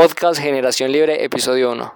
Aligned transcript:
podcast 0.00 0.40
Generación 0.40 0.92
Libre, 0.92 1.24
episodio 1.24 1.72
1. 1.72 1.92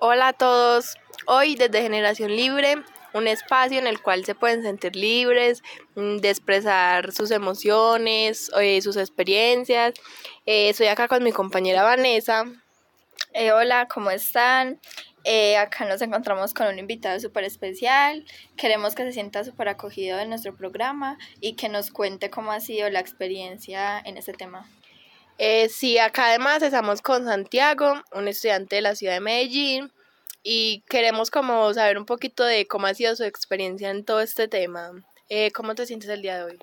Hola 0.00 0.26
a 0.26 0.32
todos, 0.32 0.96
hoy 1.24 1.54
desde 1.54 1.82
Generación 1.82 2.34
Libre, 2.34 2.82
un 3.12 3.28
espacio 3.28 3.78
en 3.78 3.86
el 3.86 4.02
cual 4.02 4.24
se 4.24 4.34
pueden 4.34 4.64
sentir 4.64 4.96
libres 4.96 5.62
mm, 5.94 6.16
de 6.16 6.30
expresar 6.30 7.12
sus 7.12 7.30
emociones, 7.30 8.50
eh, 8.60 8.82
sus 8.82 8.96
experiencias. 8.96 9.94
Eh, 10.46 10.70
estoy 10.70 10.88
acá 10.88 11.06
con 11.06 11.22
mi 11.22 11.30
compañera 11.30 11.84
Vanessa. 11.84 12.44
Eh, 13.34 13.52
hola, 13.52 13.86
¿cómo 13.86 14.10
están? 14.10 14.80
Eh, 15.22 15.56
acá 15.56 15.84
nos 15.84 16.02
encontramos 16.02 16.54
con 16.54 16.66
un 16.66 16.80
invitado 16.80 17.20
súper 17.20 17.44
especial. 17.44 18.24
Queremos 18.56 18.96
que 18.96 19.04
se 19.04 19.12
sienta 19.12 19.44
súper 19.44 19.68
acogido 19.68 20.18
en 20.18 20.28
nuestro 20.28 20.56
programa 20.56 21.18
y 21.40 21.52
que 21.52 21.68
nos 21.68 21.92
cuente 21.92 22.30
cómo 22.30 22.50
ha 22.50 22.58
sido 22.58 22.90
la 22.90 22.98
experiencia 22.98 24.00
en 24.04 24.16
este 24.16 24.32
tema. 24.32 24.68
Eh, 25.38 25.68
sí, 25.68 25.98
acá 25.98 26.28
además 26.28 26.62
estamos 26.62 27.02
con 27.02 27.24
Santiago, 27.24 27.94
un 28.12 28.28
estudiante 28.28 28.76
de 28.76 28.82
la 28.82 28.94
ciudad 28.94 29.14
de 29.14 29.20
Medellín, 29.20 29.90
y 30.42 30.82
queremos 30.88 31.30
como 31.30 31.72
saber 31.74 31.98
un 31.98 32.04
poquito 32.04 32.44
de 32.44 32.66
cómo 32.66 32.86
ha 32.86 32.94
sido 32.94 33.16
su 33.16 33.24
experiencia 33.24 33.90
en 33.90 34.04
todo 34.04 34.20
este 34.20 34.46
tema. 34.46 34.92
Eh, 35.28 35.50
¿Cómo 35.52 35.74
te 35.74 35.86
sientes 35.86 36.10
el 36.10 36.22
día 36.22 36.36
de 36.36 36.44
hoy? 36.44 36.58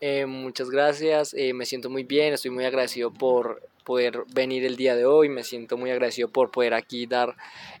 Eh, 0.00 0.26
muchas 0.26 0.68
gracias, 0.68 1.32
eh, 1.34 1.54
me 1.54 1.64
siento 1.64 1.88
muy 1.88 2.02
bien, 2.02 2.34
estoy 2.34 2.50
muy 2.50 2.66
agradecido 2.66 3.10
por 3.10 3.62
poder 3.84 4.24
venir 4.34 4.64
el 4.64 4.76
día 4.76 4.94
de 4.96 5.06
hoy, 5.06 5.28
me 5.28 5.44
siento 5.44 5.76
muy 5.76 5.90
agradecido 5.90 6.28
por 6.28 6.50
poder 6.50 6.74
aquí 6.74 7.06
dar 7.06 7.34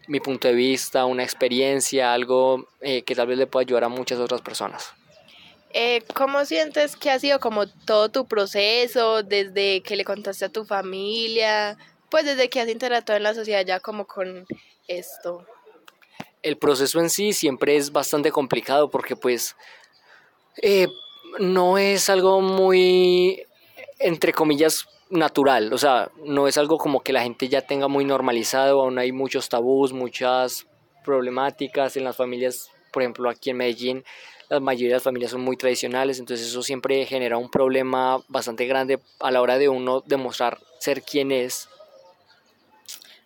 mi 0.06 0.20
punto 0.20 0.48
de 0.48 0.54
vista, 0.54 1.04
una 1.04 1.22
experiencia, 1.22 2.12
algo 2.12 2.68
eh, 2.80 3.02
que 3.02 3.14
tal 3.14 3.26
vez 3.26 3.38
le 3.38 3.46
pueda 3.46 3.62
ayudar 3.62 3.84
a 3.84 3.88
muchas 3.88 4.18
otras 4.20 4.40
personas. 4.40 4.94
Eh, 5.76 6.04
¿Cómo 6.14 6.44
sientes 6.44 6.94
que 6.94 7.10
ha 7.10 7.18
sido 7.18 7.40
como 7.40 7.66
todo 7.66 8.08
tu 8.08 8.26
proceso 8.26 9.24
desde 9.24 9.82
que 9.82 9.96
le 9.96 10.04
contaste 10.04 10.44
a 10.44 10.48
tu 10.48 10.64
familia, 10.64 11.76
pues 12.10 12.24
desde 12.24 12.48
que 12.48 12.60
has 12.60 12.68
interactuado 12.68 13.16
en 13.16 13.24
la 13.24 13.34
sociedad 13.34 13.66
ya 13.66 13.80
como 13.80 14.06
con 14.06 14.46
esto? 14.86 15.44
El 16.44 16.58
proceso 16.58 17.00
en 17.00 17.10
sí 17.10 17.32
siempre 17.32 17.74
es 17.74 17.90
bastante 17.90 18.30
complicado 18.30 18.88
porque 18.88 19.16
pues 19.16 19.56
eh, 20.62 20.86
no 21.40 21.76
es 21.76 22.08
algo 22.08 22.40
muy, 22.40 23.44
entre 23.98 24.32
comillas, 24.32 24.86
natural, 25.10 25.72
o 25.72 25.78
sea, 25.78 26.10
no 26.24 26.46
es 26.46 26.56
algo 26.56 26.78
como 26.78 27.02
que 27.02 27.12
la 27.12 27.22
gente 27.22 27.48
ya 27.48 27.62
tenga 27.62 27.88
muy 27.88 28.04
normalizado, 28.04 28.80
aún 28.80 28.98
hay 28.98 29.10
muchos 29.10 29.48
tabús, 29.48 29.92
muchas 29.92 30.68
problemáticas 31.04 31.96
en 31.96 32.04
las 32.04 32.16
familias, 32.16 32.70
por 32.94 33.02
ejemplo, 33.02 33.28
aquí 33.28 33.50
en 33.50 33.56
Medellín, 33.56 34.04
la 34.48 34.60
mayoría 34.60 34.90
de 34.90 34.94
las 34.94 35.02
familias 35.02 35.32
son 35.32 35.40
muy 35.40 35.56
tradicionales, 35.56 36.20
entonces 36.20 36.46
eso 36.46 36.62
siempre 36.62 37.04
genera 37.06 37.36
un 37.36 37.50
problema 37.50 38.22
bastante 38.28 38.66
grande 38.66 39.00
a 39.18 39.32
la 39.32 39.42
hora 39.42 39.58
de 39.58 39.68
uno 39.68 40.00
demostrar 40.06 40.58
ser 40.78 41.02
quien 41.02 41.32
es. 41.32 41.68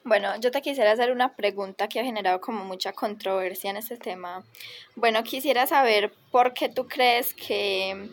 Bueno, 0.04 0.40
yo 0.40 0.50
te 0.50 0.62
quisiera 0.62 0.92
hacer 0.92 1.12
una 1.12 1.36
pregunta 1.36 1.86
que 1.86 2.00
ha 2.00 2.04
generado 2.04 2.40
como 2.40 2.64
mucha 2.64 2.94
controversia 2.94 3.68
en 3.68 3.76
este 3.76 3.98
tema. 3.98 4.42
Bueno, 4.96 5.22
quisiera 5.22 5.66
saber 5.66 6.14
por 6.30 6.54
qué 6.54 6.70
tú 6.70 6.88
crees 6.88 7.34
que 7.34 8.08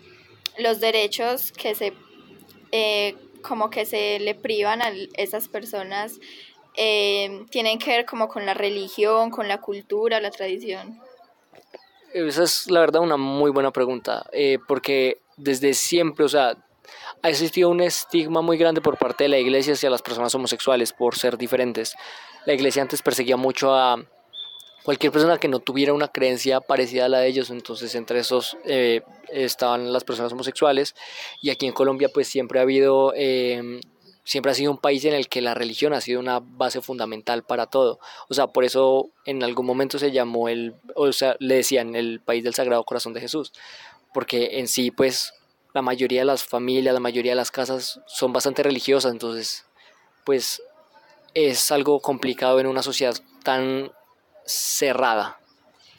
los 0.58 0.82
derechos 0.82 1.54
que 1.54 1.74
se 1.74 1.94
eh, 2.74 3.16
como 3.42 3.70
que 3.70 3.86
se 3.86 4.20
le 4.20 4.36
privan 4.36 4.82
a 4.82 4.92
esas 5.14 5.48
personas 5.48 6.20
eh, 6.76 7.46
tienen 7.50 7.80
que 7.80 7.92
ver 7.92 8.06
como 8.06 8.28
con 8.28 8.46
la 8.46 8.54
religión, 8.54 9.30
con 9.30 9.48
la 9.48 9.62
cultura, 9.62 10.20
la 10.20 10.32
tradición. 10.32 11.00
Esa 12.16 12.44
es 12.44 12.72
la 12.72 12.80
verdad 12.80 13.02
una 13.02 13.18
muy 13.18 13.52
buena 13.52 13.72
pregunta, 13.72 14.26
eh, 14.32 14.58
porque 14.70 15.18
desde 15.36 15.74
siempre, 15.74 16.24
o 16.24 16.30
sea, 16.30 16.56
ha 17.22 17.30
existido 17.30 17.70
un 17.70 17.82
estigma 17.82 18.42
muy 18.42 18.58
grande 18.58 18.80
por 18.80 18.98
parte 18.98 19.26
de 19.26 19.28
la 19.28 19.38
iglesia 19.38 19.74
hacia 19.74 19.90
las 19.90 20.02
personas 20.02 20.34
homosexuales 20.34 20.94
por 20.94 21.18
ser 21.18 21.38
diferentes. 21.38 21.94
La 22.46 22.54
iglesia 22.54 22.82
antes 22.82 23.02
perseguía 23.02 23.36
mucho 23.36 23.76
a 23.76 23.98
cualquier 24.86 25.12
persona 25.12 25.40
que 25.40 25.50
no 25.50 25.60
tuviera 25.60 25.92
una 25.92 26.08
creencia 26.08 26.62
parecida 26.62 27.04
a 27.04 27.10
la 27.10 27.20
de 27.20 27.28
ellos, 27.28 27.50
entonces 27.50 27.94
entre 27.96 28.20
esos 28.20 28.56
eh, 28.64 29.02
estaban 29.30 29.92
las 29.92 30.06
personas 30.06 30.32
homosexuales 30.32 30.96
y 31.42 31.50
aquí 31.50 31.66
en 31.66 31.74
Colombia 31.74 32.08
pues 32.14 32.30
siempre 32.30 32.60
ha 32.60 32.62
habido, 32.62 33.12
eh, 33.14 33.82
siempre 34.26 34.52
ha 34.52 34.56
sido 34.56 34.72
un 34.72 34.80
país 34.80 35.06
en 35.06 35.14
el 35.14 35.30
que 35.30 35.42
la 35.42 35.54
religión 35.54 35.94
ha 35.94 36.02
sido 36.02 36.20
una 36.20 36.40
base 36.42 36.82
fundamental 36.82 37.44
para 37.44 37.68
todo, 37.68 38.00
o 38.28 38.34
sea, 38.34 38.48
por 38.48 38.66
eso 38.66 39.12
en 39.26 39.44
algún 39.44 39.66
momento 39.66 39.98
se 40.00 40.12
llamó 40.12 40.50
el, 40.50 40.76
o 40.96 41.14
sea, 41.14 41.38
le 41.40 41.56
decían 41.56 41.96
el 41.96 42.20
país 42.20 42.44
del 42.44 42.56
Sagrado 42.56 42.84
Corazón 42.84 43.14
de 43.14 43.22
Jesús, 43.22 43.54
porque 44.14 44.60
en 44.60 44.68
sí 44.68 44.92
pues 44.92 45.34
la 45.74 45.82
mayoría 45.82 46.22
de 46.22 46.26
las 46.26 46.44
familias, 46.44 46.94
la 46.94 47.00
mayoría 47.00 47.34
de 47.34 47.38
las 47.38 47.52
casas 47.52 48.02
son 48.08 48.34
bastante 48.34 48.64
religiosas, 48.64 49.12
entonces 49.12 49.66
pues 50.26 50.62
es 51.36 51.72
algo 51.72 52.02
complicado 52.02 52.60
en 52.60 52.68
una 52.68 52.82
sociedad 52.82 53.16
tan 53.44 53.92
cerrada. 54.46 55.40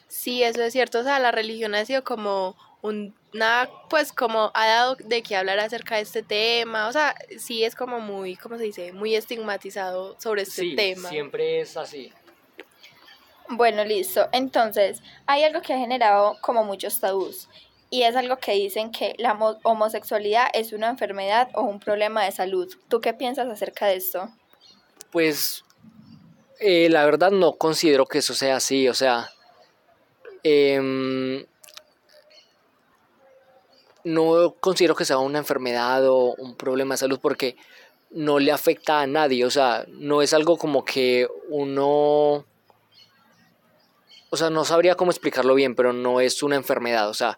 Sí, 0.09 0.43
eso 0.43 0.63
es 0.63 0.73
cierto, 0.73 0.99
o 0.99 1.03
sea, 1.05 1.21
la 1.21 1.31
religión 1.31 1.75
ha 1.77 1.85
sido 1.85 2.03
como 2.03 2.57
un, 2.87 3.15
nada, 3.33 3.71
pues 3.89 4.13
como 4.13 4.51
ha 4.55 4.67
dado 4.67 4.97
de 4.97 5.23
qué 5.23 5.37
hablar 5.37 5.59
acerca 5.59 5.97
de 5.97 6.03
este 6.03 6.23
tema, 6.23 6.89
o 6.89 6.93
sea, 6.93 7.15
sí 7.39 7.65
es 7.65 7.75
como 7.75 8.01
muy, 8.01 8.37
¿cómo 8.37 8.57
se 8.57 8.65
dice? 8.65 8.93
Muy 8.93 9.15
estigmatizado 9.15 10.17
sobre 10.21 10.43
este 10.43 10.63
sí, 10.63 10.77
tema. 10.77 11.09
siempre 11.09 11.61
es 11.61 11.77
así. 11.77 12.13
Bueno, 13.49 13.85
listo. 13.85 14.29
Entonces, 14.33 15.03
hay 15.27 15.45
algo 15.45 15.63
que 15.63 15.73
ha 15.73 15.79
generado 15.79 16.37
como 16.41 16.65
muchos 16.65 16.99
tabús 16.99 17.49
y 17.91 18.03
es 18.03 18.17
algo 18.17 18.39
que 18.39 18.53
dicen 18.53 18.91
que 18.91 19.15
la 19.19 19.39
homosexualidad 19.63 20.49
es 20.53 20.73
una 20.73 20.89
enfermedad 20.89 21.49
o 21.55 21.63
un 21.63 21.79
problema 21.79 22.25
de 22.25 22.33
salud. 22.33 22.73
¿Tú 22.89 23.01
qué 23.01 23.15
piensas 23.15 23.49
acerca 23.49 23.87
de 23.87 23.97
esto? 23.97 24.29
Pues 25.13 25.65
eh, 26.59 26.89
la 26.91 27.05
verdad 27.05 27.31
no 27.31 27.53
considero 27.53 28.07
que 28.07 28.19
eso 28.19 28.35
sea 28.35 28.57
así, 28.57 28.89
o 28.89 28.95
sea, 28.95 29.31
eh, 30.43 31.47
no 34.07 34.55
considero 34.61 34.95
que 34.95 35.05
sea 35.05 35.19
una 35.19 35.39
enfermedad 35.39 36.07
o 36.09 36.35
un 36.39 36.55
problema 36.55 36.95
de 36.95 36.99
salud 36.99 37.19
porque 37.21 37.57
no 38.11 38.39
le 38.39 38.53
afecta 38.53 39.01
a 39.01 39.07
nadie, 39.09 39.45
o 39.45 39.51
sea, 39.51 39.85
no 39.89 40.23
es 40.23 40.33
algo 40.33 40.57
como 40.57 40.85
que 40.85 41.27
uno, 41.49 42.45
o 44.31 44.37
sea, 44.37 44.49
no 44.49 44.65
sabría 44.65 44.95
cómo 44.95 45.11
explicarlo 45.11 45.57
bien, 45.57 45.75
pero 45.75 45.93
no 45.93 46.21
es 46.21 46.45
una 46.45 46.55
enfermedad, 46.55 47.09
o 47.09 47.15
sea, 47.15 47.37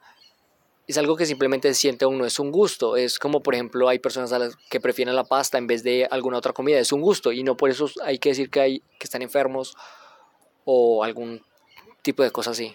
es 0.86 0.98
algo 0.98 1.16
que 1.16 1.24
simplemente 1.24 1.72
siente 1.72 2.04
uno, 2.04 2.24
es 2.24 2.38
un 2.38 2.50
gusto. 2.50 2.96
Es 2.96 3.18
como, 3.18 3.42
por 3.42 3.54
ejemplo, 3.54 3.90
hay 3.90 3.98
personas 3.98 4.32
a 4.32 4.38
las 4.38 4.56
que 4.70 4.80
prefieren 4.80 5.14
la 5.14 5.24
pasta 5.24 5.58
en 5.58 5.66
vez 5.66 5.82
de 5.82 6.06
alguna 6.10 6.38
otra 6.38 6.54
comida, 6.54 6.78
es 6.78 6.92
un 6.92 7.02
gusto 7.02 7.30
y 7.30 7.42
no 7.42 7.56
por 7.58 7.68
eso 7.68 7.90
hay 8.02 8.18
que 8.18 8.30
decir 8.30 8.48
que, 8.50 8.60
hay, 8.60 8.78
que 8.98 9.04
están 9.04 9.20
enfermos 9.20 9.74
o 10.64 11.04
algún 11.04 11.42
tipo 12.02 12.22
de 12.22 12.30
cosa 12.30 12.52
así. 12.52 12.74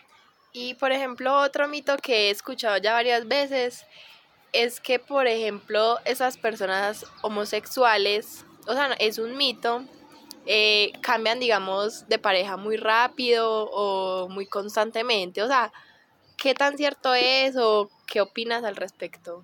Y 0.53 0.75
por 0.75 0.91
ejemplo, 0.91 1.35
otro 1.41 1.67
mito 1.67 1.97
que 1.97 2.27
he 2.27 2.29
escuchado 2.29 2.77
ya 2.77 2.93
varias 2.93 3.27
veces 3.27 3.85
es 4.53 4.79
que, 4.79 4.99
por 4.99 5.25
ejemplo, 5.25 5.97
esas 6.05 6.37
personas 6.37 7.07
homosexuales, 7.23 8.45
o 8.67 8.73
sea, 8.73 8.93
es 8.99 9.17
un 9.17 9.35
mito, 9.35 9.83
eh, 10.45 10.93
cambian, 11.01 11.39
digamos, 11.39 12.07
de 12.07 12.19
pareja 12.19 12.55
muy 12.55 12.77
rápido 12.77 13.67
o 13.71 14.29
muy 14.29 14.45
constantemente, 14.45 15.41
o 15.41 15.47
sea, 15.47 15.73
¿qué 16.37 16.53
tan 16.53 16.77
cierto 16.77 17.15
es 17.15 17.55
o 17.57 17.89
qué 18.05 18.21
opinas 18.21 18.63
al 18.63 18.75
respecto? 18.75 19.43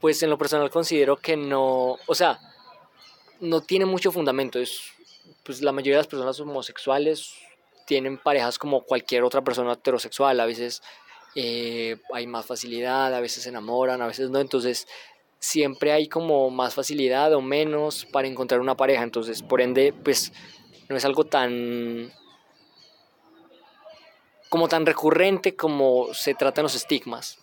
Pues 0.00 0.22
en 0.22 0.30
lo 0.30 0.38
personal 0.38 0.70
considero 0.70 1.16
que 1.16 1.36
no, 1.36 1.98
o 2.06 2.14
sea, 2.14 2.38
no 3.40 3.60
tiene 3.60 3.84
mucho 3.84 4.12
fundamento. 4.12 4.60
Es, 4.60 4.82
pues 5.42 5.60
la 5.60 5.72
mayoría 5.72 5.94
de 5.94 6.02
las 6.02 6.06
personas 6.06 6.38
homosexuales 6.38 7.34
tienen 7.92 8.16
parejas 8.16 8.58
como 8.58 8.84
cualquier 8.84 9.22
otra 9.22 9.42
persona 9.42 9.74
heterosexual. 9.74 10.40
A 10.40 10.46
veces 10.46 10.82
eh, 11.34 11.98
hay 12.14 12.26
más 12.26 12.46
facilidad, 12.46 13.14
a 13.14 13.20
veces 13.20 13.42
se 13.42 13.50
enamoran, 13.50 14.00
a 14.00 14.06
veces 14.06 14.30
no. 14.30 14.40
Entonces 14.40 14.88
siempre 15.38 15.92
hay 15.92 16.08
como 16.08 16.48
más 16.48 16.74
facilidad 16.74 17.34
o 17.34 17.42
menos 17.42 18.06
para 18.06 18.28
encontrar 18.28 18.62
una 18.62 18.78
pareja. 18.78 19.02
Entonces, 19.02 19.42
por 19.42 19.60
ende, 19.60 19.92
pues 19.92 20.32
no 20.88 20.96
es 20.96 21.04
algo 21.04 21.24
tan 21.24 22.10
como 24.48 24.68
tan 24.68 24.86
recurrente 24.86 25.54
como 25.54 26.14
se 26.14 26.32
tratan 26.32 26.62
los 26.62 26.74
estigmas. 26.74 27.40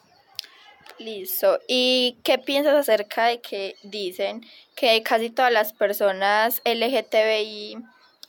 Listo. 0.98 1.60
¿Y 1.68 2.18
qué 2.24 2.40
piensas 2.40 2.74
acerca 2.74 3.26
de 3.26 3.40
que 3.40 3.76
dicen 3.84 4.44
que 4.76 5.04
casi 5.04 5.30
todas 5.30 5.54
las 5.54 5.74
personas 5.74 6.60
LGTBI 6.66 7.78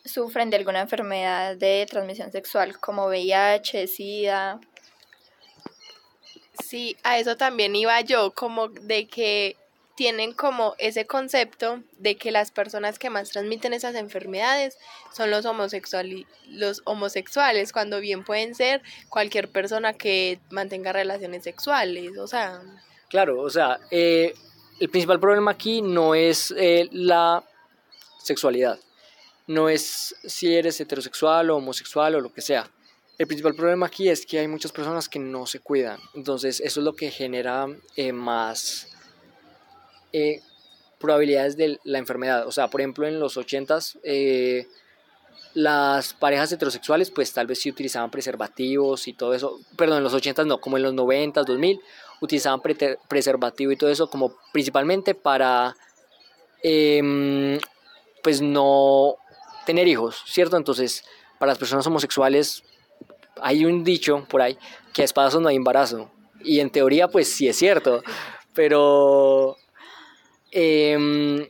sufren 0.04 0.50
de 0.50 0.56
alguna 0.56 0.80
enfermedad 0.80 1.56
de 1.56 1.86
transmisión 1.88 2.32
sexual 2.32 2.78
como 2.78 3.06
VIH, 3.06 3.86
SIDA? 3.86 4.60
Sí, 6.64 6.96
a 7.02 7.18
eso 7.18 7.36
también 7.36 7.74
iba 7.74 8.00
yo, 8.02 8.32
como 8.32 8.68
de 8.68 9.08
que 9.08 9.56
tienen 10.00 10.32
como 10.32 10.74
ese 10.78 11.04
concepto 11.04 11.82
de 11.98 12.16
que 12.16 12.30
las 12.30 12.50
personas 12.50 12.98
que 12.98 13.10
más 13.10 13.28
transmiten 13.28 13.74
esas 13.74 13.94
enfermedades 13.94 14.78
son 15.14 15.30
los, 15.30 15.44
homosexuali 15.44 16.26
los 16.48 16.80
homosexuales, 16.86 17.70
cuando 17.72 18.00
bien 18.00 18.24
pueden 18.24 18.54
ser 18.54 18.80
cualquier 19.10 19.50
persona 19.50 19.92
que 19.92 20.40
mantenga 20.48 20.92
relaciones 20.92 21.44
sexuales, 21.44 22.16
o 22.16 22.26
sea... 22.26 22.62
Claro, 23.10 23.42
o 23.42 23.50
sea, 23.50 23.78
eh, 23.90 24.32
el 24.78 24.88
principal 24.88 25.20
problema 25.20 25.50
aquí 25.50 25.82
no 25.82 26.14
es 26.14 26.54
eh, 26.56 26.88
la 26.92 27.44
sexualidad. 28.22 28.78
No 29.50 29.68
es 29.68 30.14
si 30.24 30.54
eres 30.54 30.80
heterosexual 30.80 31.50
o 31.50 31.56
homosexual 31.56 32.14
o 32.14 32.20
lo 32.20 32.32
que 32.32 32.40
sea. 32.40 32.70
El 33.18 33.26
principal 33.26 33.56
problema 33.56 33.86
aquí 33.86 34.08
es 34.08 34.24
que 34.24 34.38
hay 34.38 34.46
muchas 34.46 34.70
personas 34.70 35.08
que 35.08 35.18
no 35.18 35.44
se 35.44 35.58
cuidan. 35.58 35.98
Entonces 36.14 36.60
eso 36.60 36.78
es 36.78 36.84
lo 36.84 36.94
que 36.94 37.10
genera 37.10 37.66
eh, 37.96 38.12
más 38.12 38.86
eh, 40.12 40.40
probabilidades 41.00 41.56
de 41.56 41.80
la 41.82 41.98
enfermedad. 41.98 42.46
O 42.46 42.52
sea, 42.52 42.68
por 42.68 42.80
ejemplo, 42.80 43.08
en 43.08 43.18
los 43.18 43.36
80s, 43.36 43.98
eh, 44.04 44.68
las 45.54 46.14
parejas 46.14 46.52
heterosexuales, 46.52 47.10
pues 47.10 47.32
tal 47.32 47.48
vez 47.48 47.60
sí 47.60 47.70
utilizaban 47.70 48.08
preservativos 48.08 49.08
y 49.08 49.14
todo 49.14 49.34
eso. 49.34 49.58
Perdón, 49.76 49.98
en 49.98 50.04
los 50.04 50.14
80s 50.14 50.46
no, 50.46 50.60
como 50.60 50.76
en 50.76 50.84
los 50.84 50.94
90s, 50.94 51.44
2000, 51.44 51.80
utilizaban 52.20 52.60
preservativo 53.08 53.72
y 53.72 53.76
todo 53.76 53.90
eso, 53.90 54.08
como 54.08 54.36
principalmente 54.52 55.16
para, 55.16 55.74
em, 56.62 57.58
pues 58.22 58.40
no 58.40 59.16
tener 59.66 59.88
hijos, 59.88 60.22
¿cierto? 60.26 60.56
Entonces, 60.56 61.04
para 61.38 61.50
las 61.50 61.58
personas 61.58 61.86
homosexuales, 61.86 62.62
hay 63.40 63.64
un 63.64 63.84
dicho 63.84 64.26
por 64.28 64.42
ahí 64.42 64.58
que 64.92 65.02
a 65.02 65.04
espadazos 65.04 65.40
no 65.40 65.48
hay 65.48 65.56
embarazo. 65.56 66.10
Y 66.42 66.60
en 66.60 66.70
teoría, 66.70 67.08
pues 67.08 67.32
sí 67.32 67.48
es 67.48 67.56
cierto, 67.56 68.02
pero 68.54 69.56
Em, 70.50 71.48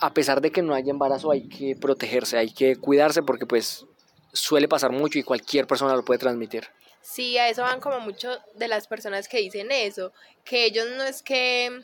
a 0.00 0.12
pesar 0.12 0.40
de 0.40 0.50
que 0.50 0.62
no 0.62 0.74
haya 0.74 0.90
embarazo, 0.90 1.30
hay 1.30 1.48
que 1.48 1.74
protegerse, 1.76 2.36
hay 2.38 2.52
que 2.52 2.76
cuidarse 2.76 3.22
porque 3.22 3.46
pues 3.46 3.86
suele 4.32 4.68
pasar 4.68 4.92
mucho 4.92 5.18
y 5.18 5.22
cualquier 5.22 5.66
persona 5.66 5.94
lo 5.94 6.04
puede 6.04 6.18
transmitir. 6.18 6.68
Sí, 7.02 7.38
a 7.38 7.48
eso 7.48 7.62
van 7.62 7.80
como 7.80 8.00
mucho 8.00 8.38
de 8.56 8.68
las 8.68 8.86
personas 8.86 9.26
que 9.26 9.38
dicen 9.38 9.72
eso, 9.72 10.12
que 10.44 10.66
ellos 10.66 10.86
no 10.96 11.02
es 11.02 11.22
que, 11.22 11.82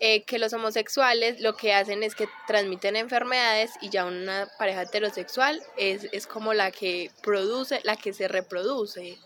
eh, 0.00 0.22
que 0.24 0.38
los 0.38 0.52
homosexuales 0.52 1.40
lo 1.40 1.56
que 1.56 1.74
hacen 1.74 2.02
es 2.02 2.14
que 2.14 2.28
transmiten 2.46 2.94
enfermedades 2.94 3.72
y 3.80 3.90
ya 3.90 4.04
una 4.04 4.48
pareja 4.58 4.82
heterosexual 4.82 5.60
es, 5.76 6.08
es 6.12 6.26
como 6.26 6.54
la 6.54 6.70
que 6.70 7.10
produce, 7.22 7.80
la 7.82 7.96
que 7.96 8.12
se 8.12 8.28
reproduce. 8.28 9.18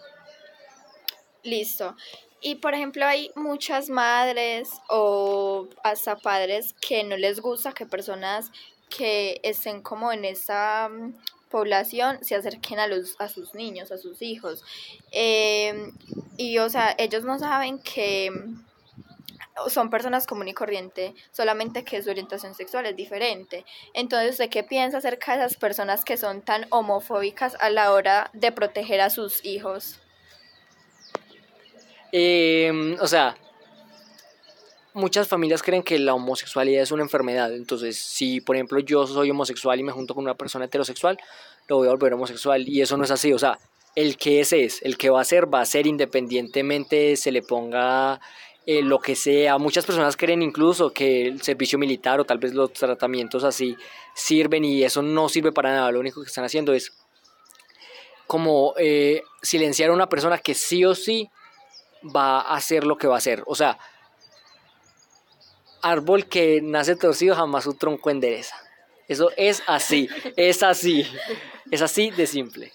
Listo. 1.42 1.96
Y 2.40 2.56
por 2.56 2.74
ejemplo 2.74 3.04
hay 3.04 3.30
muchas 3.34 3.90
madres 3.90 4.70
o 4.88 5.68
hasta 5.84 6.16
padres 6.16 6.74
que 6.80 7.04
no 7.04 7.16
les 7.16 7.40
gusta 7.40 7.72
que 7.72 7.86
personas 7.86 8.50
que 8.88 9.40
estén 9.42 9.82
como 9.82 10.10
en 10.10 10.24
esa 10.24 10.88
mm, 10.88 11.14
población 11.50 12.18
se 12.24 12.34
acerquen 12.34 12.78
a, 12.78 12.86
los, 12.86 13.14
a 13.20 13.28
sus 13.28 13.54
niños, 13.54 13.92
a 13.92 13.98
sus 13.98 14.22
hijos. 14.22 14.64
Em, 15.10 15.92
y 16.36 16.58
o 16.58 16.68
sea, 16.68 16.94
ellos 16.98 17.24
no 17.24 17.38
saben 17.38 17.78
que 17.78 18.30
mm, 18.30 18.71
son 19.68 19.90
personas 19.90 20.26
común 20.26 20.48
y 20.48 20.54
corriente, 20.54 21.14
solamente 21.30 21.84
que 21.84 22.02
su 22.02 22.10
orientación 22.10 22.54
sexual 22.54 22.86
es 22.86 22.96
diferente. 22.96 23.64
Entonces, 23.94 24.38
¿de 24.38 24.48
qué 24.48 24.62
piensa 24.62 24.98
acerca 24.98 25.32
de 25.32 25.44
esas 25.44 25.56
personas 25.56 26.04
que 26.04 26.16
son 26.16 26.42
tan 26.42 26.66
homofóbicas 26.70 27.56
a 27.60 27.70
la 27.70 27.92
hora 27.92 28.30
de 28.32 28.52
proteger 28.52 29.00
a 29.00 29.10
sus 29.10 29.44
hijos? 29.44 29.98
Em, 32.12 32.96
o 33.00 33.06
sea, 33.06 33.36
muchas 34.92 35.28
familias 35.28 35.62
creen 35.62 35.82
que 35.82 35.98
la 35.98 36.14
homosexualidad 36.14 36.82
es 36.82 36.92
una 36.92 37.02
enfermedad. 37.02 37.52
Entonces, 37.54 37.98
si 37.98 38.40
por 38.40 38.56
ejemplo 38.56 38.78
yo 38.80 39.06
soy 39.06 39.30
homosexual 39.30 39.78
y 39.80 39.82
me 39.82 39.92
junto 39.92 40.14
con 40.14 40.24
una 40.24 40.34
persona 40.34 40.66
heterosexual, 40.66 41.18
lo 41.68 41.76
voy 41.76 41.88
a 41.88 41.92
volver 41.92 42.14
homosexual. 42.14 42.68
Y 42.68 42.82
eso 42.82 42.96
no 42.96 43.04
es 43.04 43.10
así. 43.10 43.32
O 43.32 43.38
sea, 43.38 43.58
el 43.94 44.16
que 44.16 44.40
ese 44.40 44.64
es, 44.64 44.82
el 44.82 44.96
que 44.96 45.10
va 45.10 45.20
a 45.20 45.24
ser, 45.24 45.52
va 45.52 45.60
a 45.60 45.66
ser 45.66 45.86
independientemente 45.86 47.16
se 47.16 47.32
le 47.32 47.42
ponga 47.42 48.20
eh, 48.66 48.82
lo 48.82 49.00
que 49.00 49.16
sea. 49.16 49.58
Muchas 49.58 49.84
personas 49.84 50.16
creen 50.16 50.42
incluso 50.42 50.92
que 50.92 51.26
el 51.26 51.42
servicio 51.42 51.78
militar 51.78 52.20
o 52.20 52.24
tal 52.24 52.38
vez 52.38 52.54
los 52.54 52.72
tratamientos 52.72 53.44
así 53.44 53.76
sirven 54.14 54.64
y 54.64 54.84
eso 54.84 55.02
no 55.02 55.28
sirve 55.28 55.52
para 55.52 55.72
nada. 55.72 55.90
Lo 55.90 56.00
único 56.00 56.22
que 56.22 56.28
están 56.28 56.44
haciendo 56.44 56.72
es 56.72 56.92
como 58.26 58.74
eh, 58.78 59.24
silenciar 59.42 59.90
a 59.90 59.94
una 59.94 60.08
persona 60.08 60.38
que 60.38 60.54
sí 60.54 60.84
o 60.84 60.94
sí 60.94 61.28
va 62.04 62.40
a 62.40 62.56
hacer 62.56 62.84
lo 62.84 62.96
que 62.96 63.06
va 63.06 63.16
a 63.16 63.18
hacer. 63.18 63.42
O 63.46 63.54
sea, 63.54 63.78
árbol 65.82 66.26
que 66.26 66.60
nace 66.62 66.96
torcido 66.96 67.34
jamás 67.34 67.64
su 67.64 67.74
tronco 67.74 68.10
endereza. 68.10 68.56
Eso 69.08 69.30
es 69.36 69.62
así, 69.66 70.08
es 70.36 70.62
así, 70.62 71.06
es 71.70 71.82
así 71.82 72.10
de 72.10 72.26
simple. 72.26 72.72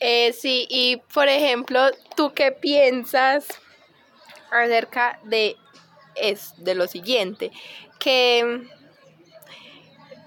Eh, 0.00 0.32
sí, 0.32 0.66
y 0.68 0.96
por 1.14 1.28
ejemplo, 1.28 1.80
¿tú 2.16 2.32
qué 2.34 2.50
piensas 2.50 3.46
acerca 4.52 5.18
de, 5.24 5.56
es, 6.14 6.54
de 6.58 6.74
lo 6.74 6.86
siguiente? 6.86 7.50
Que 7.98 8.40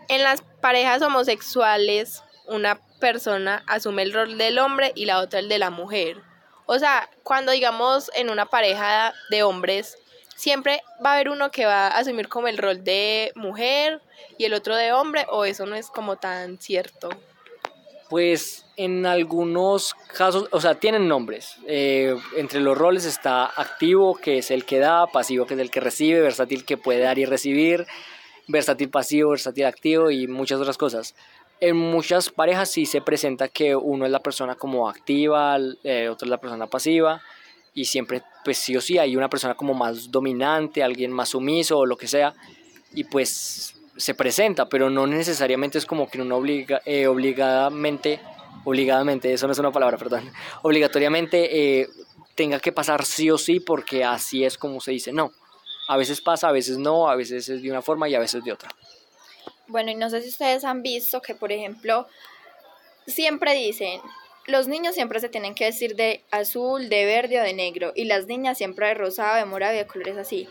en 0.07 0.23
las 0.23 0.41
parejas 0.61 1.01
homosexuales 1.01 2.23
una 2.47 2.79
persona 2.99 3.63
asume 3.67 4.03
el 4.03 4.13
rol 4.13 4.37
del 4.37 4.59
hombre 4.59 4.91
y 4.95 5.05
la 5.05 5.19
otra 5.19 5.39
el 5.39 5.49
de 5.49 5.59
la 5.59 5.69
mujer. 5.69 6.21
O 6.65 6.79
sea, 6.79 7.09
cuando 7.23 7.51
digamos 7.51 8.09
en 8.15 8.29
una 8.29 8.47
pareja 8.47 9.13
de 9.29 9.43
hombres, 9.43 9.97
siempre 10.35 10.81
va 11.03 11.11
a 11.11 11.13
haber 11.15 11.29
uno 11.29 11.51
que 11.51 11.65
va 11.65 11.87
a 11.87 11.97
asumir 11.97 12.27
como 12.27 12.47
el 12.47 12.57
rol 12.57 12.83
de 12.83 13.31
mujer 13.35 14.01
y 14.37 14.45
el 14.45 14.53
otro 14.53 14.75
de 14.75 14.91
hombre, 14.91 15.25
o 15.29 15.45
eso 15.45 15.65
no 15.65 15.75
es 15.75 15.87
como 15.87 16.17
tan 16.17 16.59
cierto. 16.59 17.09
Pues 18.09 18.65
en 18.77 19.05
algunos 19.05 19.95
casos, 20.15 20.47
o 20.51 20.61
sea, 20.61 20.75
tienen 20.75 21.07
nombres. 21.07 21.57
Eh, 21.67 22.15
entre 22.37 22.59
los 22.59 22.77
roles 22.77 23.05
está 23.05 23.45
activo, 23.45 24.15
que 24.15 24.37
es 24.37 24.51
el 24.51 24.65
que 24.65 24.79
da, 24.79 25.07
pasivo, 25.07 25.45
que 25.45 25.55
es 25.55 25.59
el 25.59 25.71
que 25.71 25.79
recibe, 25.79 26.21
versátil, 26.21 26.65
que 26.65 26.77
puede 26.77 26.99
dar 26.99 27.17
y 27.17 27.25
recibir, 27.25 27.85
versátil 28.47 28.89
pasivo, 28.89 29.31
versátil 29.31 29.65
activo 29.65 30.11
y 30.11 30.27
muchas 30.27 30.59
otras 30.59 30.77
cosas 30.77 31.15
en 31.59 31.77
muchas 31.77 32.29
parejas 32.29 32.69
sí 32.69 32.85
se 32.85 33.01
presenta 33.01 33.47
que 33.47 33.75
uno 33.75 34.05
es 34.05 34.11
la 34.11 34.19
persona 34.19 34.55
como 34.55 34.89
activa, 34.89 35.57
eh, 35.83 36.09
otro 36.09 36.25
es 36.25 36.29
la 36.29 36.39
persona 36.39 36.67
pasiva 36.67 37.21
y 37.73 37.85
siempre 37.85 38.23
pues 38.43 38.57
sí 38.57 38.75
o 38.75 38.81
sí 38.81 38.97
hay 38.97 39.15
una 39.15 39.29
persona 39.29 39.55
como 39.55 39.73
más 39.73 40.11
dominante, 40.11 40.83
alguien 40.83 41.11
más 41.11 41.29
sumiso 41.29 41.79
o 41.79 41.85
lo 41.85 41.97
que 41.97 42.07
sea 42.07 42.33
y 42.93 43.05
pues 43.05 43.74
se 43.97 44.13
presenta, 44.13 44.67
pero 44.67 44.89
no 44.89 45.07
necesariamente 45.07 45.77
es 45.77 45.85
como 45.85 46.09
que 46.09 46.21
uno 46.21 46.37
obliga, 46.37 46.81
eh, 46.85 47.07
obligadamente, 47.07 48.19
obligadamente, 48.63 49.31
eso 49.31 49.47
no 49.47 49.53
es 49.53 49.59
una 49.59 49.71
palabra, 49.71 49.97
perdón, 49.97 50.31
obligatoriamente 50.63 51.81
eh, 51.81 51.89
tenga 52.35 52.59
que 52.59 52.71
pasar 52.71 53.05
sí 53.05 53.29
o 53.31 53.37
sí 53.37 53.59
porque 53.59 54.03
así 54.03 54.43
es 54.43 54.57
como 54.57 54.81
se 54.81 54.91
dice, 54.91 55.13
no, 55.13 55.31
a 55.87 55.97
veces 55.97 56.21
pasa, 56.21 56.49
a 56.49 56.51
veces 56.51 56.77
no, 56.77 57.09
a 57.09 57.15
veces 57.15 57.47
es 57.49 57.61
de 57.61 57.71
una 57.71 57.81
forma 57.81 58.09
y 58.09 58.15
a 58.15 58.19
veces 58.19 58.43
de 58.43 58.51
otra. 58.51 58.69
Bueno, 59.67 59.91
y 59.91 59.95
no 59.95 60.09
sé 60.09 60.21
si 60.21 60.29
ustedes 60.29 60.63
han 60.63 60.83
visto 60.83 61.21
que, 61.21 61.33
por 61.33 61.51
ejemplo, 61.51 62.07
siempre 63.07 63.53
dicen, 63.53 63.99
los 64.45 64.67
niños 64.67 64.93
siempre 64.93 65.19
se 65.19 65.29
tienen 65.29 65.55
que 65.55 65.65
vestir 65.65 65.95
de 65.95 66.23
azul, 66.31 66.89
de 66.89 67.05
verde 67.05 67.39
o 67.39 67.43
de 67.43 67.53
negro, 67.53 67.91
y 67.95 68.05
las 68.05 68.27
niñas 68.27 68.57
siempre 68.57 68.87
de 68.87 68.93
rosado, 68.93 69.35
de 69.37 69.45
morado 69.45 69.73
y 69.73 69.77
de 69.77 69.87
colores 69.87 70.17
así. 70.17 70.47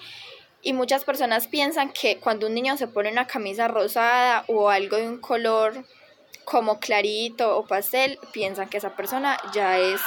Y 0.64 0.73
muchas 0.73 1.04
personas 1.04 1.47
piensan 1.47 1.92
que 1.92 2.18
cuando 2.18 2.47
un 2.47 2.54
niño 2.54 2.76
se 2.76 2.88
pone 2.88 3.12
una 3.12 3.26
camisa 3.26 3.68
rosada 3.68 4.44
o 4.49 4.71
algo 4.71 4.97
de 4.97 5.06
un 5.06 5.18
color 5.18 5.85
como 6.44 6.80
clarito 6.80 7.56
o 7.56 7.66
pastel, 7.66 8.18
piensan 8.33 8.68
que 8.68 8.78
esa 8.78 8.97
persona 8.97 9.38
ya 9.52 9.78
es 9.78 10.00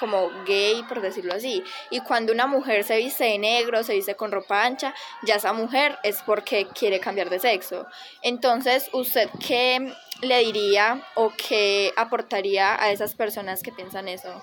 como 0.00 0.30
gay, 0.46 0.82
por 0.88 1.00
decirlo 1.00 1.34
así. 1.34 1.62
Y 1.90 2.00
cuando 2.00 2.32
una 2.32 2.46
mujer 2.46 2.82
se 2.84 2.96
viste 2.96 3.24
de 3.24 3.38
negro, 3.38 3.84
se 3.84 3.94
viste 3.94 4.16
con 4.16 4.32
ropa 4.32 4.64
ancha, 4.64 4.94
ya 5.22 5.36
esa 5.36 5.52
mujer 5.52 5.96
es 6.02 6.22
porque 6.22 6.66
quiere 6.66 6.98
cambiar 6.98 7.30
de 7.30 7.38
sexo. 7.38 7.86
Entonces, 8.22 8.88
¿usted 8.92 9.28
qué 9.46 9.94
le 10.22 10.38
diría 10.40 11.06
o 11.14 11.32
qué 11.36 11.92
aportaría 11.96 12.82
a 12.82 12.90
esas 12.90 13.14
personas 13.14 13.62
que 13.62 13.72
piensan 13.72 14.08
eso? 14.08 14.42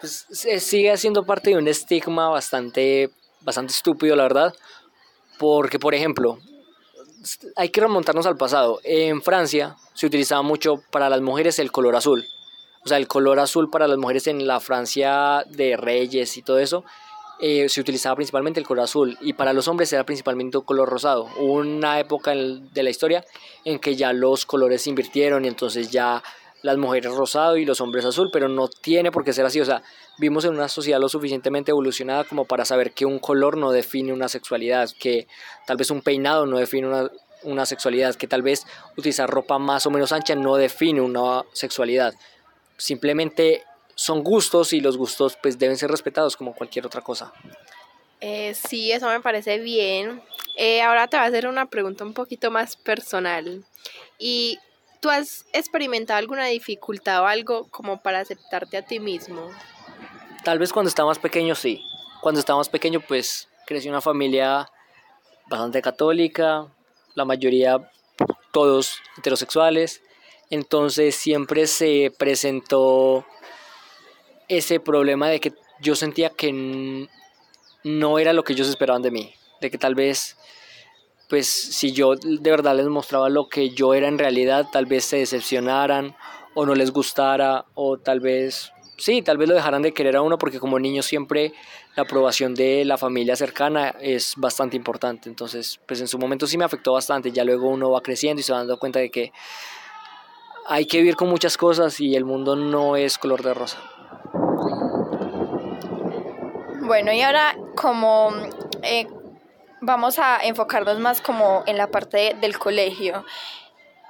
Pues 0.00 0.26
sigue 0.58 0.96
siendo 0.96 1.24
parte 1.24 1.50
de 1.50 1.58
un 1.58 1.68
estigma 1.68 2.28
bastante, 2.28 3.10
bastante 3.44 3.72
estúpido, 3.72 4.16
la 4.16 4.24
verdad. 4.24 4.54
Porque, 5.38 5.78
por 5.78 5.94
ejemplo, 5.94 6.38
hay 7.56 7.70
que 7.70 7.80
remontarnos 7.80 8.26
al 8.26 8.36
pasado. 8.36 8.80
En 8.84 9.22
Francia 9.22 9.76
se 9.94 10.06
utilizaba 10.06 10.42
mucho 10.42 10.82
para 10.90 11.08
las 11.08 11.20
mujeres 11.20 11.58
el 11.58 11.72
color 11.72 11.96
azul 11.96 12.24
o 12.84 12.88
sea, 12.88 12.96
el 12.96 13.06
color 13.06 13.38
azul 13.38 13.70
para 13.70 13.86
las 13.86 13.98
mujeres 13.98 14.26
en 14.26 14.46
la 14.46 14.60
Francia 14.60 15.44
de 15.48 15.76
reyes 15.76 16.36
y 16.36 16.42
todo 16.42 16.58
eso, 16.58 16.84
eh, 17.40 17.68
se 17.68 17.80
utilizaba 17.80 18.16
principalmente 18.16 18.60
el 18.60 18.66
color 18.66 18.84
azul 18.84 19.16
y 19.20 19.32
para 19.32 19.52
los 19.52 19.68
hombres 19.68 19.92
era 19.92 20.04
principalmente 20.04 20.58
un 20.58 20.64
color 20.64 20.88
rosado. 20.88 21.28
Hubo 21.38 21.54
una 21.54 22.00
época 22.00 22.32
de 22.34 22.82
la 22.82 22.90
historia 22.90 23.24
en 23.64 23.78
que 23.78 23.96
ya 23.96 24.12
los 24.12 24.46
colores 24.46 24.82
se 24.82 24.90
invirtieron 24.90 25.44
y 25.44 25.48
entonces 25.48 25.90
ya 25.90 26.22
las 26.62 26.76
mujeres 26.78 27.12
rosado 27.12 27.56
y 27.56 27.64
los 27.64 27.80
hombres 27.80 28.04
azul, 28.04 28.30
pero 28.32 28.48
no 28.48 28.68
tiene 28.68 29.10
por 29.10 29.24
qué 29.24 29.32
ser 29.32 29.44
así. 29.44 29.60
O 29.60 29.64
sea, 29.64 29.82
vimos 30.18 30.44
en 30.44 30.54
una 30.54 30.68
sociedad 30.68 31.00
lo 31.00 31.08
suficientemente 31.08 31.70
evolucionada 31.70 32.24
como 32.24 32.44
para 32.44 32.64
saber 32.64 32.92
que 32.92 33.04
un 33.04 33.18
color 33.18 33.56
no 33.56 33.72
define 33.72 34.12
una 34.12 34.28
sexualidad, 34.28 34.88
que 34.98 35.26
tal 35.66 35.76
vez 35.76 35.90
un 35.90 36.02
peinado 36.02 36.46
no 36.46 36.58
define 36.58 36.86
una, 36.86 37.10
una 37.42 37.66
sexualidad, 37.66 38.14
que 38.14 38.28
tal 38.28 38.42
vez 38.42 38.66
utilizar 38.96 39.28
ropa 39.28 39.58
más 39.58 39.86
o 39.86 39.90
menos 39.90 40.12
ancha 40.12 40.34
no 40.34 40.56
define 40.56 41.00
una 41.00 41.42
sexualidad 41.52 42.14
simplemente 42.82 43.62
son 43.94 44.24
gustos 44.24 44.72
y 44.72 44.80
los 44.80 44.96
gustos 44.96 45.38
pues 45.40 45.58
deben 45.58 45.76
ser 45.76 45.90
respetados 45.90 46.36
como 46.36 46.54
cualquier 46.54 46.84
otra 46.84 47.00
cosa. 47.00 47.32
Eh, 48.20 48.54
sí, 48.54 48.90
eso 48.90 49.06
me 49.08 49.20
parece 49.20 49.58
bien. 49.58 50.20
Eh, 50.56 50.82
ahora 50.82 51.06
te 51.08 51.16
voy 51.16 51.24
a 51.24 51.28
hacer 51.28 51.46
una 51.46 51.66
pregunta 51.66 52.04
un 52.04 52.14
poquito 52.14 52.50
más 52.50 52.76
personal. 52.76 53.64
¿Y 54.18 54.58
tú 55.02 55.10
has 55.10 55.44
experimentado 55.52 56.18
alguna 56.18 56.46
dificultad 56.46 57.22
o 57.22 57.26
algo 57.26 57.66
como 57.70 58.00
para 58.00 58.20
aceptarte 58.20 58.76
a 58.76 58.82
ti 58.82 59.00
mismo? 59.00 59.50
Tal 60.44 60.60
vez 60.60 60.72
cuando 60.72 60.88
estaba 60.88 61.08
más 61.08 61.18
pequeño, 61.18 61.56
sí. 61.56 61.84
Cuando 62.20 62.38
estaba 62.38 62.58
más 62.58 62.68
pequeño, 62.68 63.00
pues 63.00 63.48
crecí 63.66 63.88
en 63.88 63.94
una 63.94 64.00
familia 64.00 64.70
bastante 65.48 65.82
católica, 65.82 66.68
la 67.14 67.24
mayoría, 67.24 67.90
todos 68.52 69.00
heterosexuales. 69.18 70.02
Entonces 70.50 71.16
siempre 71.16 71.66
se 71.66 72.12
presentó 72.16 73.26
ese 74.46 74.78
problema 74.78 75.28
de 75.28 75.40
que 75.40 75.52
yo 75.80 75.96
sentía 75.96 76.30
que 76.30 77.08
no 77.82 78.18
era 78.20 78.32
lo 78.32 78.44
que 78.44 78.52
ellos 78.52 78.68
esperaban 78.68 79.02
de 79.02 79.10
mí, 79.10 79.34
de 79.60 79.68
que 79.68 79.78
tal 79.78 79.96
vez, 79.96 80.36
pues 81.32 81.48
si 81.48 81.92
yo 81.92 82.14
de 82.14 82.50
verdad 82.50 82.76
les 82.76 82.88
mostraba 82.88 83.30
lo 83.30 83.48
que 83.48 83.70
yo 83.70 83.94
era 83.94 84.06
en 84.06 84.18
realidad, 84.18 84.66
tal 84.70 84.84
vez 84.84 85.06
se 85.06 85.16
decepcionaran 85.16 86.14
o 86.52 86.66
no 86.66 86.74
les 86.74 86.90
gustara 86.90 87.64
o 87.72 87.96
tal 87.96 88.20
vez, 88.20 88.70
sí, 88.98 89.22
tal 89.22 89.38
vez 89.38 89.48
lo 89.48 89.54
dejaran 89.54 89.80
de 89.80 89.94
querer 89.94 90.16
a 90.16 90.20
uno 90.20 90.36
porque 90.36 90.60
como 90.60 90.78
niño 90.78 91.02
siempre 91.02 91.54
la 91.96 92.02
aprobación 92.02 92.54
de 92.54 92.84
la 92.84 92.98
familia 92.98 93.34
cercana 93.34 93.94
es 93.98 94.34
bastante 94.36 94.76
importante, 94.76 95.30
entonces 95.30 95.80
pues 95.88 96.02
en 96.02 96.06
su 96.06 96.18
momento 96.18 96.46
sí 96.46 96.58
me 96.58 96.66
afectó 96.66 96.92
bastante, 96.92 97.32
ya 97.32 97.44
luego 97.44 97.70
uno 97.70 97.90
va 97.90 98.02
creciendo 98.02 98.40
y 98.40 98.42
se 98.42 98.52
va 98.52 98.58
dando 98.58 98.78
cuenta 98.78 98.98
de 98.98 99.10
que 99.10 99.32
hay 100.66 100.84
que 100.84 100.98
vivir 100.98 101.16
con 101.16 101.30
muchas 101.30 101.56
cosas 101.56 101.98
y 101.98 102.14
el 102.14 102.26
mundo 102.26 102.56
no 102.56 102.94
es 102.94 103.16
color 103.16 103.42
de 103.42 103.54
rosa. 103.54 103.78
Bueno, 106.82 107.10
y 107.10 107.22
ahora 107.22 107.56
como 107.74 108.32
eh, 108.82 109.06
vamos 109.82 110.18
a 110.18 110.38
enfocarnos 110.42 110.98
más 110.98 111.20
como 111.20 111.64
en 111.66 111.76
la 111.76 111.88
parte 111.88 112.34
del 112.40 112.58
colegio. 112.58 113.26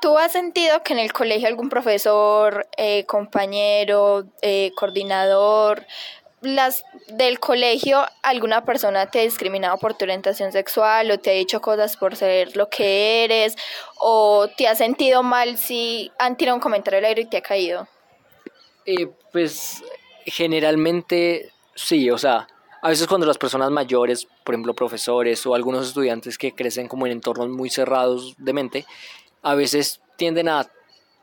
¿Tú 0.00 0.18
has 0.18 0.32
sentido 0.32 0.82
que 0.82 0.92
en 0.92 0.98
el 0.98 1.12
colegio 1.12 1.48
algún 1.48 1.68
profesor, 1.68 2.68
eh, 2.76 3.04
compañero, 3.06 4.26
eh, 4.42 4.70
coordinador, 4.76 5.86
las 6.42 6.84
del 7.08 7.38
colegio, 7.38 8.04
alguna 8.22 8.64
persona 8.64 9.06
te 9.06 9.20
ha 9.20 9.22
discriminado 9.22 9.78
por 9.78 9.94
tu 9.94 10.04
orientación 10.04 10.50
sexual 10.52 11.10
o 11.10 11.18
te 11.18 11.30
ha 11.30 11.34
dicho 11.34 11.60
cosas 11.60 11.96
por 11.96 12.16
ser 12.16 12.56
lo 12.56 12.68
que 12.68 13.24
eres 13.24 13.56
o 13.96 14.48
te 14.48 14.66
has 14.66 14.78
sentido 14.78 15.22
mal 15.22 15.56
si 15.56 16.10
han 16.18 16.36
tirado 16.36 16.56
un 16.56 16.60
comentario 16.60 16.98
al 16.98 17.04
aire 17.04 17.22
y 17.22 17.26
te 17.26 17.38
ha 17.38 17.42
caído? 17.42 17.88
pues 19.32 19.84
generalmente 20.26 21.52
sí, 21.76 22.10
o 22.10 22.18
sea, 22.18 22.48
a 22.82 22.88
veces 22.88 23.06
cuando 23.06 23.28
las 23.28 23.38
personas 23.38 23.70
mayores, 23.70 24.26
por 24.44 24.54
ejemplo 24.54 24.74
profesores 24.74 25.46
o 25.46 25.54
algunos 25.54 25.86
estudiantes 25.86 26.36
que 26.36 26.52
crecen 26.52 26.88
como 26.88 27.06
en 27.06 27.12
entornos 27.12 27.48
muy 27.48 27.70
cerrados 27.70 28.34
de 28.38 28.52
mente, 28.52 28.86
a 29.40 29.54
veces 29.54 30.00
tienden 30.16 30.48
a 30.48 30.68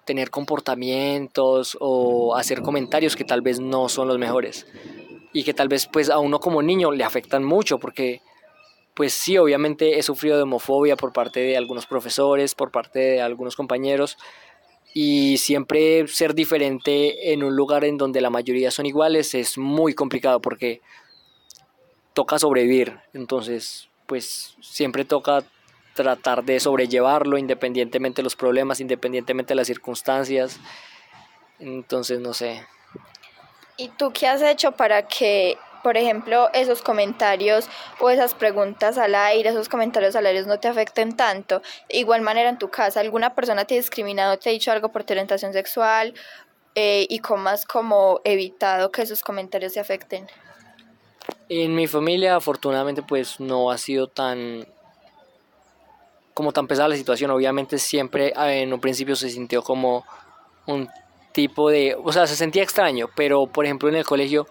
tener 0.06 0.30
comportamientos 0.30 1.78
o 1.82 2.36
hacer 2.36 2.62
comentarios 2.62 3.18
que 3.18 3.26
tal 3.26 3.42
vez 3.42 3.60
no 3.60 3.90
son 3.90 4.08
los 4.08 4.18
mejores 4.18 4.66
y 5.34 5.44
que 5.44 5.54
tal 5.54 5.68
vez 5.68 5.86
pues 5.86 6.10
a 6.10 6.18
uno 6.20 6.40
como 6.40 6.62
niño 6.62 6.92
le 6.92 7.04
afectan 7.04 7.44
mucho 7.44 7.78
porque 7.78 8.22
pues 8.94 9.14
sí, 9.14 9.38
obviamente 9.38 10.00
he 10.00 10.04
sufrido 10.04 10.38
de 10.38 10.44
homofobia 10.44 10.96
por 10.96 11.14
parte 11.14 11.42
de 11.42 11.58
algunos 11.58 11.86
profesores, 11.86 12.56
por 12.56 12.72
parte 12.72 13.00
de 13.00 13.22
algunos 13.22 13.58
compañeros 13.58 14.18
y 14.94 15.38
siempre 15.38 16.08
ser 16.08 16.34
diferente 16.34 17.34
en 17.34 17.44
un 17.44 17.56
lugar 17.56 17.84
en 17.84 17.98
donde 17.98 18.22
la 18.22 18.30
mayoría 18.30 18.72
son 18.72 18.86
iguales 18.86 19.36
es 19.36 19.58
muy 19.58 19.94
complicado 19.94 20.40
porque 20.40 20.82
toca 22.14 22.40
sobrevivir. 22.40 23.00
Entonces, 23.14 23.90
pues 24.06 24.56
siempre 24.62 25.06
toca 25.06 25.44
tratar 25.94 26.44
de 26.44 26.60
sobrellevarlo 26.60 27.38
independientemente 27.38 28.18
de 28.18 28.24
los 28.24 28.36
problemas, 28.36 28.80
independientemente 28.80 29.50
de 29.50 29.56
las 29.56 29.68
circunstancias. 29.68 30.60
Entonces, 31.60 32.20
no 32.20 32.34
sé. 32.34 32.66
¿Y 33.78 33.90
tú 33.90 34.12
qué 34.12 34.28
has 34.28 34.42
hecho 34.42 34.72
para 34.74 35.08
que, 35.08 35.58
por 35.84 35.98
ejemplo, 35.98 36.50
esos 36.54 36.82
comentarios 36.82 37.70
o 38.00 38.10
esas 38.10 38.34
preguntas 38.34 38.98
al 38.98 39.16
aire, 39.16 39.50
esos 39.50 39.70
comentarios 39.70 40.16
al 40.16 40.26
aire 40.26 40.44
no 40.44 40.60
te 40.60 40.68
afecten 40.68 41.16
tanto? 41.16 41.62
De 41.90 41.98
igual 41.98 42.22
manera 42.22 42.50
en 42.50 42.58
tu 42.58 42.70
casa, 42.70 43.00
¿alguna 43.00 43.36
persona 43.36 43.66
te 43.66 43.76
ha 43.76 43.78
discriminado, 43.78 44.38
te 44.38 44.50
ha 44.50 44.54
dicho 44.54 44.72
algo 44.72 44.90
por 44.90 45.04
tu 45.04 45.14
orientación 45.14 45.54
sexual? 45.54 46.14
Eh, 46.76 47.08
¿Y 47.10 47.20
cómo 47.20 47.50
has 47.50 47.66
como 47.66 48.22
evitado 48.24 48.92
que 48.92 49.02
esos 49.02 49.22
comentarios 49.22 49.74
te 49.74 49.80
afecten? 49.80 50.28
En 51.50 51.76
mi 51.76 51.88
familia 51.88 52.36
afortunadamente 52.36 53.02
pues 53.02 53.40
no 53.40 53.72
ha 53.72 53.78
sido 53.78 54.08
tan 54.08 54.68
como 56.34 56.54
tan 56.54 56.68
pesada 56.68 56.88
la 56.88 56.96
situación. 56.96 57.32
Obviamente 57.32 57.78
siempre 57.78 58.34
en 58.36 58.72
un 58.72 58.80
principio 58.80 59.16
se 59.16 59.30
sintió 59.30 59.62
como 59.62 60.06
un 60.68 60.88
tipo 61.34 61.70
de, 61.70 61.96
o 62.02 62.12
sea, 62.12 62.28
se 62.28 62.36
sentía 62.36 62.64
extraño, 62.64 63.10
pero 63.16 63.48
por 63.48 63.66
ejemplo 63.66 63.90
en 63.90 63.96
el 63.96 64.06
colegio 64.06 64.48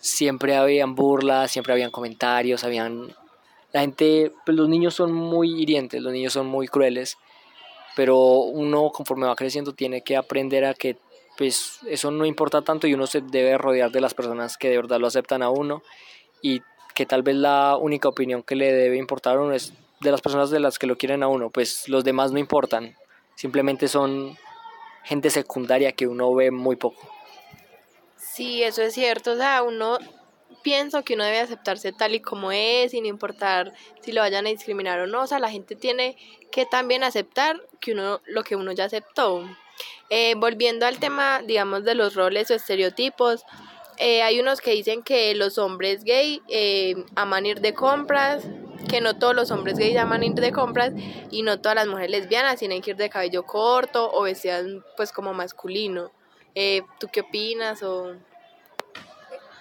siempre 0.00 0.56
habían 0.56 0.94
burlas, 0.94 1.50
siempre 1.50 1.72
habían 1.72 1.90
comentarios, 1.90 2.64
habían 2.64 3.14
la 3.72 3.80
gente, 3.82 4.32
pues 4.44 4.56
los 4.56 4.68
niños 4.68 4.94
son 4.94 5.12
muy 5.12 5.62
hirientes, 5.62 6.02
los 6.02 6.12
niños 6.12 6.32
son 6.32 6.46
muy 6.46 6.66
crueles, 6.66 7.18
pero 7.94 8.16
uno 8.16 8.90
conforme 8.90 9.26
va 9.26 9.36
creciendo 9.36 9.72
tiene 9.72 10.02
que 10.02 10.16
aprender 10.16 10.64
a 10.64 10.74
que 10.74 10.96
pues 11.38 11.78
eso 11.86 12.10
no 12.10 12.26
importa 12.26 12.62
tanto 12.62 12.86
y 12.86 12.94
uno 12.94 13.06
se 13.06 13.20
debe 13.20 13.56
rodear 13.56 13.90
de 13.90 14.00
las 14.00 14.12
personas 14.12 14.56
que 14.56 14.68
de 14.68 14.76
verdad 14.76 15.00
lo 15.00 15.06
aceptan 15.06 15.42
a 15.42 15.50
uno 15.50 15.82
y 16.42 16.62
que 16.94 17.06
tal 17.06 17.22
vez 17.22 17.36
la 17.36 17.76
única 17.76 18.08
opinión 18.08 18.42
que 18.42 18.56
le 18.56 18.72
debe 18.72 18.96
importar 18.96 19.36
a 19.36 19.40
uno 19.40 19.52
es 19.52 19.72
de 20.00 20.10
las 20.10 20.20
personas 20.20 20.50
de 20.50 20.60
las 20.60 20.78
que 20.78 20.86
lo 20.86 20.96
quieren 20.96 21.22
a 21.22 21.28
uno, 21.28 21.50
pues 21.50 21.88
los 21.88 22.04
demás 22.04 22.32
no 22.32 22.38
importan, 22.38 22.96
simplemente 23.34 23.88
son 23.88 24.36
gente 25.04 25.30
secundaria 25.30 25.92
que 25.92 26.06
uno 26.06 26.34
ve 26.34 26.50
muy 26.50 26.76
poco. 26.76 27.00
Sí, 28.16 28.62
eso 28.62 28.82
es 28.82 28.94
cierto, 28.94 29.32
o 29.32 29.36
sea, 29.36 29.62
uno 29.62 29.98
pienso 30.62 31.02
que 31.04 31.14
uno 31.14 31.24
debe 31.24 31.40
aceptarse 31.40 31.92
tal 31.92 32.14
y 32.14 32.20
como 32.20 32.52
es, 32.52 32.92
sin 32.92 33.06
importar 33.06 33.72
si 34.00 34.12
lo 34.12 34.20
vayan 34.20 34.46
a 34.46 34.50
discriminar 34.50 35.00
o 35.00 35.06
no, 35.06 35.22
o 35.22 35.26
sea, 35.26 35.38
la 35.38 35.50
gente 35.50 35.76
tiene 35.76 36.16
que 36.50 36.66
también 36.66 37.02
aceptar 37.02 37.60
que 37.80 37.92
uno 37.92 38.20
lo 38.26 38.44
que 38.44 38.56
uno 38.56 38.72
ya 38.72 38.84
aceptó. 38.84 39.44
Eh, 40.10 40.34
volviendo 40.36 40.86
al 40.86 40.98
tema, 40.98 41.40
digamos, 41.46 41.84
de 41.84 41.94
los 41.94 42.14
roles 42.14 42.50
o 42.50 42.54
estereotipos, 42.54 43.44
eh, 44.02 44.22
hay 44.22 44.40
unos 44.40 44.62
que 44.62 44.70
dicen 44.70 45.02
que 45.02 45.34
los 45.34 45.58
hombres 45.58 46.04
gay 46.04 46.40
eh, 46.48 46.94
aman 47.16 47.44
ir 47.44 47.60
de 47.60 47.74
compras, 47.74 48.42
que 48.88 49.02
no 49.02 49.18
todos 49.18 49.34
los 49.34 49.50
hombres 49.50 49.78
gays 49.78 49.98
aman 49.98 50.22
ir 50.22 50.32
de 50.32 50.52
compras 50.52 50.94
y 51.30 51.42
no 51.42 51.60
todas 51.60 51.76
las 51.76 51.86
mujeres 51.86 52.10
lesbianas 52.10 52.58
tienen 52.58 52.80
que 52.80 52.92
ir 52.92 52.96
de 52.96 53.10
cabello 53.10 53.42
corto 53.44 54.10
o 54.10 54.22
vestidas 54.22 54.64
pues 54.96 55.12
como 55.12 55.34
masculino. 55.34 56.10
Eh, 56.54 56.80
¿Tú 56.98 57.08
qué 57.12 57.20
opinas? 57.20 57.82
O... 57.82 58.14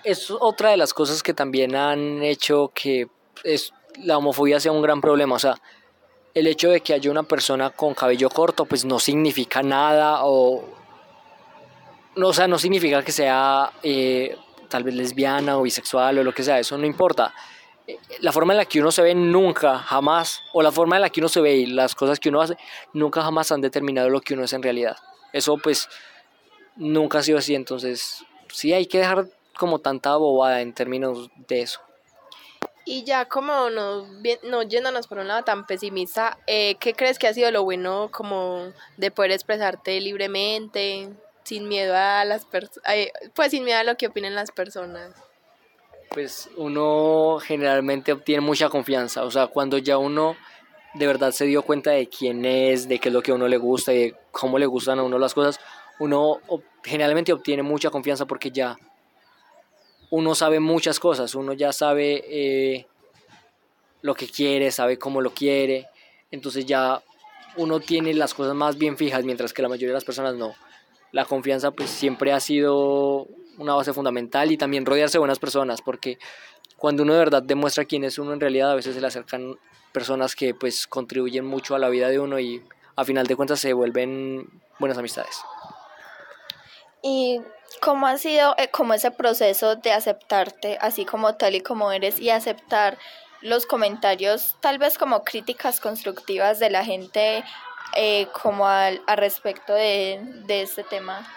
Es 0.06 0.32
otra 0.32 0.70
de 0.70 0.78
las 0.78 0.94
cosas 0.94 1.22
que 1.22 1.34
también 1.34 1.76
han 1.76 2.24
hecho 2.24 2.72
que 2.74 3.10
es, 3.44 3.74
la 3.98 4.18
homofobia 4.18 4.62
sea 4.62 4.72
un 4.72 4.82
gran 4.82 5.02
problema. 5.02 5.36
O 5.36 5.40
sea, 5.40 5.56
el 6.34 6.48
hecho 6.48 6.70
de 6.70 6.80
que 6.80 6.94
haya 6.94 7.12
una 7.12 7.24
persona 7.24 7.72
con 7.72 7.94
cabello 7.94 8.30
corto 8.30 8.64
pues 8.64 8.86
no 8.86 9.00
significa 9.00 9.62
nada 9.64 10.24
o 10.24 10.79
no, 12.16 12.30
o 12.30 12.34
sea, 12.34 12.48
no 12.48 12.58
significa 12.60 13.04
que 13.04 13.12
sea 13.12 13.72
eh, 13.84 14.36
tal 14.68 14.84
vez 14.84 14.96
lesbiana 14.96 15.58
o 15.58 15.64
bisexual 15.64 16.20
o 16.20 16.24
lo 16.24 16.34
que 16.34 16.44
sea, 16.44 16.60
eso 16.60 16.78
no 16.78 16.86
importa. 16.86 17.34
Eh, 17.88 17.98
la 18.20 18.32
forma 18.32 18.54
en 18.54 18.58
la 18.58 18.66
que 18.66 18.80
uno 18.80 18.92
se 18.92 19.02
ve 19.02 19.16
nunca, 19.16 19.80
jamás, 19.80 20.42
o 20.54 20.62
la 20.62 20.72
forma 20.72 20.96
en 20.96 21.02
la 21.02 21.10
que 21.10 21.20
uno 21.20 21.30
se 21.30 21.42
ve 21.42 21.56
y 21.56 21.66
las 21.66 21.96
cosas 21.96 22.20
que 22.20 22.30
uno 22.30 22.42
hace, 22.42 22.58
nunca 22.94 23.22
jamás 23.22 23.52
han 23.52 23.62
determinado 23.62 24.10
lo 24.10 24.22
que 24.22 24.34
uno 24.34 24.44
es 24.44 24.54
en 24.54 24.64
realidad. 24.64 24.98
Eso 25.34 25.58
pues 25.58 25.90
nunca 26.76 27.20
ha 27.20 27.24
sido 27.24 27.38
así, 27.38 27.56
entonces 27.56 28.24
sí 28.52 28.74
hay 28.74 28.86
que 28.86 29.00
dejar 29.00 29.28
como 29.58 29.80
tanta 29.80 30.16
bobada 30.16 30.62
en 30.62 30.74
términos 30.74 31.30
de 31.48 31.62
eso. 31.62 31.82
Y 32.86 33.04
ya 33.04 33.26
como 33.26 33.70
no, 33.70 34.08
no 34.44 34.64
yéndonos 34.64 35.06
por 35.06 35.20
un 35.20 35.28
lado 35.28 35.44
tan 35.44 35.68
pesimista, 35.68 36.40
eh, 36.48 36.76
¿qué 36.80 36.94
crees 36.94 37.20
que 37.20 37.28
ha 37.28 37.34
sido 37.34 37.52
lo 37.52 37.64
bueno 37.64 38.10
como 38.12 38.72
de 38.98 39.12
poder 39.12 39.32
expresarte 39.32 40.00
libremente? 40.02 41.10
Sin 41.50 41.68
miedo 41.68 41.96
a 41.96 42.24
las 42.26 42.46
personas, 42.46 42.84
pues 43.34 43.50
sin 43.50 43.64
miedo 43.64 43.80
a 43.80 43.84
lo 43.84 43.98
que 43.98 44.06
opinen 44.06 44.36
las 44.36 44.52
personas. 44.52 45.16
Pues 46.12 46.48
uno 46.58 47.40
generalmente 47.40 48.12
obtiene 48.12 48.42
mucha 48.42 48.70
confianza, 48.70 49.24
o 49.24 49.32
sea, 49.32 49.48
cuando 49.48 49.80
ya 49.80 49.98
uno 49.98 50.38
de 50.94 51.08
verdad 51.08 51.32
se 51.32 51.46
dio 51.46 51.64
cuenta 51.64 51.90
de 51.90 52.08
quién 52.08 52.46
es, 52.46 52.88
de 52.88 53.00
qué 53.00 53.10
es 53.10 53.14
lo 53.14 53.24
que 53.24 53.32
a 53.32 53.34
uno 53.34 53.48
le 53.48 53.58
gusta, 53.58 53.92
de 53.92 54.16
cómo 54.32 54.60
le 54.60 54.68
gustan 54.68 55.00
a 55.00 55.04
uno 55.04 55.18
las 55.18 55.34
cosas, 55.34 55.60
uno 55.98 56.40
generalmente 56.84 57.34
obtiene 57.34 57.64
mucha 57.64 57.90
confianza 57.90 58.26
porque 58.26 58.52
ya 58.52 58.78
uno 60.12 60.36
sabe 60.36 60.60
muchas 60.60 61.00
cosas, 61.00 61.34
uno 61.34 61.54
ya 61.54 61.74
sabe 61.74 62.24
eh, 62.28 62.88
lo 64.04 64.14
que 64.14 64.28
quiere, 64.28 64.70
sabe 64.70 65.00
cómo 65.00 65.20
lo 65.20 65.32
quiere, 65.32 65.88
entonces 66.30 66.68
ya 66.68 67.02
uno 67.56 67.80
tiene 67.80 68.14
las 68.14 68.36
cosas 68.36 68.54
más 68.54 68.78
bien 68.78 68.98
fijas, 68.98 69.24
mientras 69.24 69.52
que 69.52 69.64
la 69.64 69.70
mayoría 69.70 69.90
de 69.90 69.96
las 69.96 70.06
personas 70.06 70.36
no 70.36 70.54
la 71.12 71.26
confianza 71.26 71.72
pues 71.72 71.90
siempre 71.90 72.32
ha 72.32 72.40
sido 72.40 73.28
una 73.58 73.76
base 73.76 73.94
fundamental 73.94 74.52
y 74.52 74.58
también 74.58 74.86
rodearse 74.86 75.14
de 75.14 75.20
buenas 75.20 75.40
personas 75.40 75.82
porque 75.82 76.18
cuando 76.78 77.04
uno 77.04 77.14
de 77.14 77.20
verdad 77.20 77.44
demuestra 77.44 77.86
quién 77.86 78.04
es 78.04 78.18
uno 78.18 78.34
en 78.34 78.40
realidad, 78.40 78.72
a 78.72 78.76
veces 78.76 78.96
se 78.96 79.02
le 79.02 79.08
acercan 79.08 79.58
personas 79.92 80.36
que 80.36 80.54
pues 80.54 80.88
contribuyen 80.88 81.46
mucho 81.46 81.76
a 81.76 81.80
la 81.80 81.90
vida 81.90 82.10
de 82.10 82.20
uno 82.20 82.40
y 82.40 82.64
a 82.96 83.04
final 83.04 83.28
de 83.28 83.36
cuentas 83.36 83.60
se 83.60 83.74
vuelven 83.74 84.50
buenas 84.80 84.98
amistades. 84.98 85.42
¿Y 87.02 87.42
cómo 87.82 88.08
ha 88.08 88.18
sido 88.18 88.56
eh, 88.58 88.70
como 88.70 88.94
ese 88.94 89.12
proceso 89.12 89.76
de 89.76 89.92
aceptarte 89.92 90.78
así 90.82 91.06
como 91.06 91.36
tal 91.36 91.56
y 91.56 91.62
como 91.62 91.92
eres 91.92 92.20
y 92.20 92.30
aceptar 92.30 92.98
los 93.42 93.66
comentarios, 93.66 94.58
tal 94.60 94.80
vez 94.80 94.98
como 94.98 95.24
críticas 95.24 95.80
constructivas 95.80 96.60
de 96.60 96.70
la 96.70 96.84
gente 96.84 97.44
eh, 97.96 98.28
como 98.42 98.68
al, 98.68 99.02
al 99.08 99.18
respecto 99.18 99.74
de, 99.74 100.20
de 100.46 100.62
este 100.62 100.84
tema? 100.84 101.28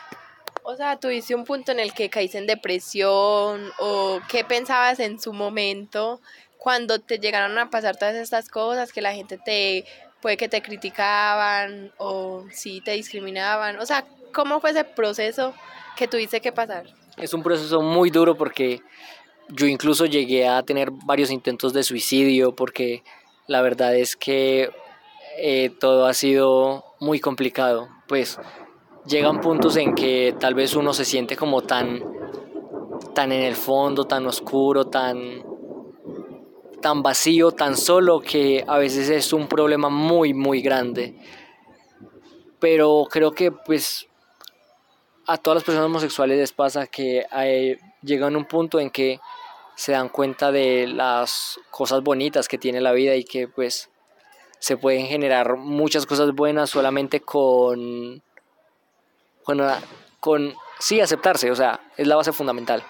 O 0.65 0.77
sea, 0.77 0.97
tuviste 0.97 1.35
un 1.35 1.45
punto 1.45 1.73
en 1.73 1.81
el 1.81 1.93
que 1.93 2.09
caíste 2.09 2.39
en 2.39 2.47
depresión 2.47 3.73
o 3.79 4.21
qué 4.29 4.45
pensabas 4.45 5.01
en 5.01 5.21
su 5.21 5.33
momento 5.33 6.21
cuando 6.57 7.01
te 7.01 7.19
llegaron 7.19 7.59
a 7.59 7.71
pasar 7.71 7.97
todas 7.97 8.15
estas 8.15 8.49
cosas, 8.49 8.93
que 8.93 9.03
la 9.03 9.13
gente 9.13 9.37
te 9.37 9.85
puede 10.21 10.37
que 10.37 10.49
te 10.49 10.63
criticaban 10.63 11.93
o 11.99 12.45
sí 12.53 12.81
te 12.81 12.93
discriminaban. 12.93 13.81
O 13.81 13.87
sea, 13.87 14.07
¿cómo 14.33 14.61
fue 14.61 14.71
ese 14.71 14.85
proceso 14.85 15.53
que 15.97 16.07
tuviste 16.07 16.41
que 16.41 16.53
pasar? 16.53 16.87
Es 17.17 17.35
un 17.35 17.43
proceso 17.43 17.83
muy 17.83 18.11
duro 18.11 18.37
porque 18.37 18.81
yo 19.49 19.67
incluso 19.67 20.07
llegué 20.07 20.47
a 20.47 20.63
tener 20.63 20.91
varios 20.93 21.33
intentos 21.33 21.73
de 21.73 21.83
suicidio 21.83 22.55
porque 22.55 23.03
la 23.49 23.61
verdad 23.61 23.97
es 23.97 24.15
que 24.15 24.71
eh, 25.37 25.71
todo 25.81 26.07
ha 26.07 26.15
sido 26.15 26.85
muy 27.01 27.21
complicado. 27.21 27.89
Pues 28.09 28.39
llegan 29.07 29.41
puntos 29.41 29.77
en 29.77 29.95
que 29.95 30.35
tal 30.39 30.55
vez 30.55 30.75
uno 30.75 30.93
se 30.93 31.05
siente 31.05 31.37
como 31.37 31.63
tan, 31.63 32.03
tan 33.15 33.33
en 33.33 33.43
el 33.43 33.55
fondo, 33.55 34.05
tan 34.05 34.27
oscuro, 34.27 34.87
tan, 34.87 35.43
tan 36.81 37.03
vacío, 37.03 37.53
tan 37.53 37.77
solo, 37.77 38.21
que 38.21 38.65
a 38.67 38.79
veces 38.79 39.09
es 39.09 39.33
un 39.33 39.49
problema 39.49 39.89
muy, 39.89 40.35
muy 40.35 40.61
grande. 40.63 41.17
Pero 42.59 43.07
creo 43.11 43.33
que 43.33 43.51
pues 43.51 44.09
a 45.27 45.37
todas 45.39 45.57
las 45.57 45.65
personas 45.65 45.87
homosexuales 45.87 46.39
les 46.39 46.53
pasa 46.53 46.87
que 46.87 47.27
llegan 48.03 48.35
a 48.35 48.39
un 48.39 48.45
punto 48.45 48.79
en 48.81 48.91
que 48.91 49.21
se 49.75 49.93
dan 49.93 50.09
cuenta 50.09 50.53
de 50.53 50.87
las 50.87 51.59
cosas 51.71 52.03
bonitas 52.03 52.49
que 52.49 52.59
tiene 52.59 52.81
la 52.81 52.93
vida 52.93 53.17
y 53.17 53.25
que 53.25 53.49
pues 53.49 53.91
se 54.63 54.77
pueden 54.77 55.07
generar 55.07 55.57
muchas 55.57 56.07
cosas 56.07 56.33
buenas 56.37 56.71
solamente 56.71 57.19
con 57.19 58.23
con, 59.43 59.61
con 60.21 60.55
sí 60.79 61.01
aceptarse, 61.01 61.51
o 61.51 61.57
sea, 61.57 61.81
es 61.97 62.07
la 62.07 62.15
base 62.15 62.33
fundamental. 62.33 62.85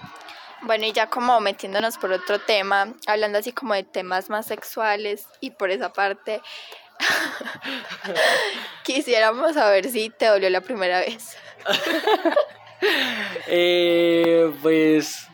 Bueno, 0.60 0.84
y 0.84 0.92
ya 0.92 1.08
como 1.08 1.40
metiéndonos 1.40 1.96
por 1.96 2.12
otro 2.12 2.38
tema, 2.40 2.92
hablando 3.06 3.38
así 3.38 3.52
como 3.52 3.72
de 3.72 3.84
temas 3.84 4.28
más 4.28 4.44
sexuales 4.44 5.26
y 5.40 5.52
por 5.52 5.70
esa 5.70 5.94
parte, 5.94 6.42
quisiéramos 8.84 9.54
saber 9.54 9.88
si 9.88 10.10
te 10.10 10.26
dolió 10.26 10.50
la 10.50 10.60
primera 10.60 11.00
vez. 11.00 11.38
eh, 13.46 14.52
pues 14.60 15.26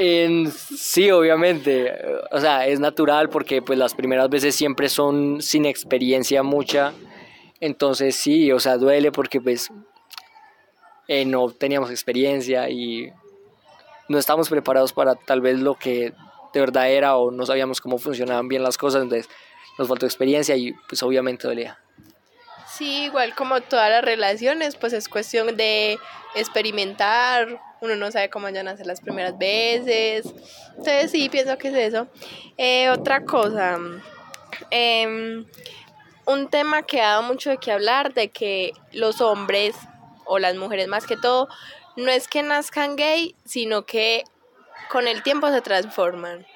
en, 0.00 0.52
sí, 0.52 1.10
obviamente, 1.10 1.92
o 2.30 2.38
sea, 2.38 2.68
es 2.68 2.78
natural 2.78 3.28
porque 3.30 3.62
pues 3.62 3.76
las 3.76 3.94
primeras 3.94 4.30
veces 4.30 4.54
siempre 4.54 4.88
son 4.88 5.42
sin 5.42 5.66
experiencia 5.66 6.44
mucha. 6.44 6.92
Entonces 7.58 8.14
sí, 8.14 8.52
o 8.52 8.60
sea, 8.60 8.76
duele 8.76 9.10
porque 9.10 9.40
pues 9.40 9.70
eh, 11.08 11.24
no 11.24 11.50
teníamos 11.50 11.90
experiencia 11.90 12.70
y 12.70 13.10
no 14.08 14.18
estábamos 14.18 14.48
preparados 14.48 14.92
para 14.92 15.16
tal 15.16 15.40
vez 15.40 15.58
lo 15.58 15.74
que 15.74 16.12
de 16.54 16.60
verdad 16.60 16.88
era 16.88 17.16
o 17.16 17.32
no 17.32 17.44
sabíamos 17.44 17.80
cómo 17.80 17.98
funcionaban 17.98 18.46
bien 18.46 18.62
las 18.62 18.78
cosas, 18.78 19.02
entonces 19.02 19.28
nos 19.78 19.88
faltó 19.88 20.06
experiencia 20.06 20.54
y 20.54 20.74
pues 20.88 21.02
obviamente 21.02 21.48
dolía. 21.48 21.76
Sí, 22.78 23.06
igual 23.06 23.34
como 23.34 23.60
todas 23.60 23.90
las 23.90 24.04
relaciones, 24.04 24.76
pues 24.76 24.92
es 24.92 25.08
cuestión 25.08 25.56
de 25.56 25.98
experimentar, 26.36 27.60
uno 27.80 27.96
no 27.96 28.12
sabe 28.12 28.30
cómo 28.30 28.44
van 28.44 28.68
a 28.68 28.76
ser 28.76 28.86
las 28.86 29.00
primeras 29.00 29.36
veces, 29.36 30.26
entonces 30.70 31.10
sí, 31.10 31.28
pienso 31.28 31.58
que 31.58 31.68
es 31.68 31.74
eso. 31.74 32.06
Eh, 32.56 32.88
otra 32.90 33.24
cosa, 33.24 33.78
eh, 34.70 35.44
un 36.24 36.50
tema 36.50 36.82
que 36.82 37.00
ha 37.00 37.08
dado 37.08 37.22
mucho 37.22 37.50
de 37.50 37.58
qué 37.58 37.72
hablar, 37.72 38.14
de 38.14 38.28
que 38.28 38.72
los 38.92 39.20
hombres, 39.20 39.74
o 40.24 40.38
las 40.38 40.54
mujeres 40.54 40.86
más 40.86 41.04
que 41.04 41.16
todo, 41.16 41.48
no 41.96 42.12
es 42.12 42.28
que 42.28 42.44
nazcan 42.44 42.94
gay, 42.94 43.34
sino 43.44 43.86
que 43.86 44.22
con 44.88 45.08
el 45.08 45.24
tiempo 45.24 45.50
se 45.50 45.62
transforman. 45.62 46.46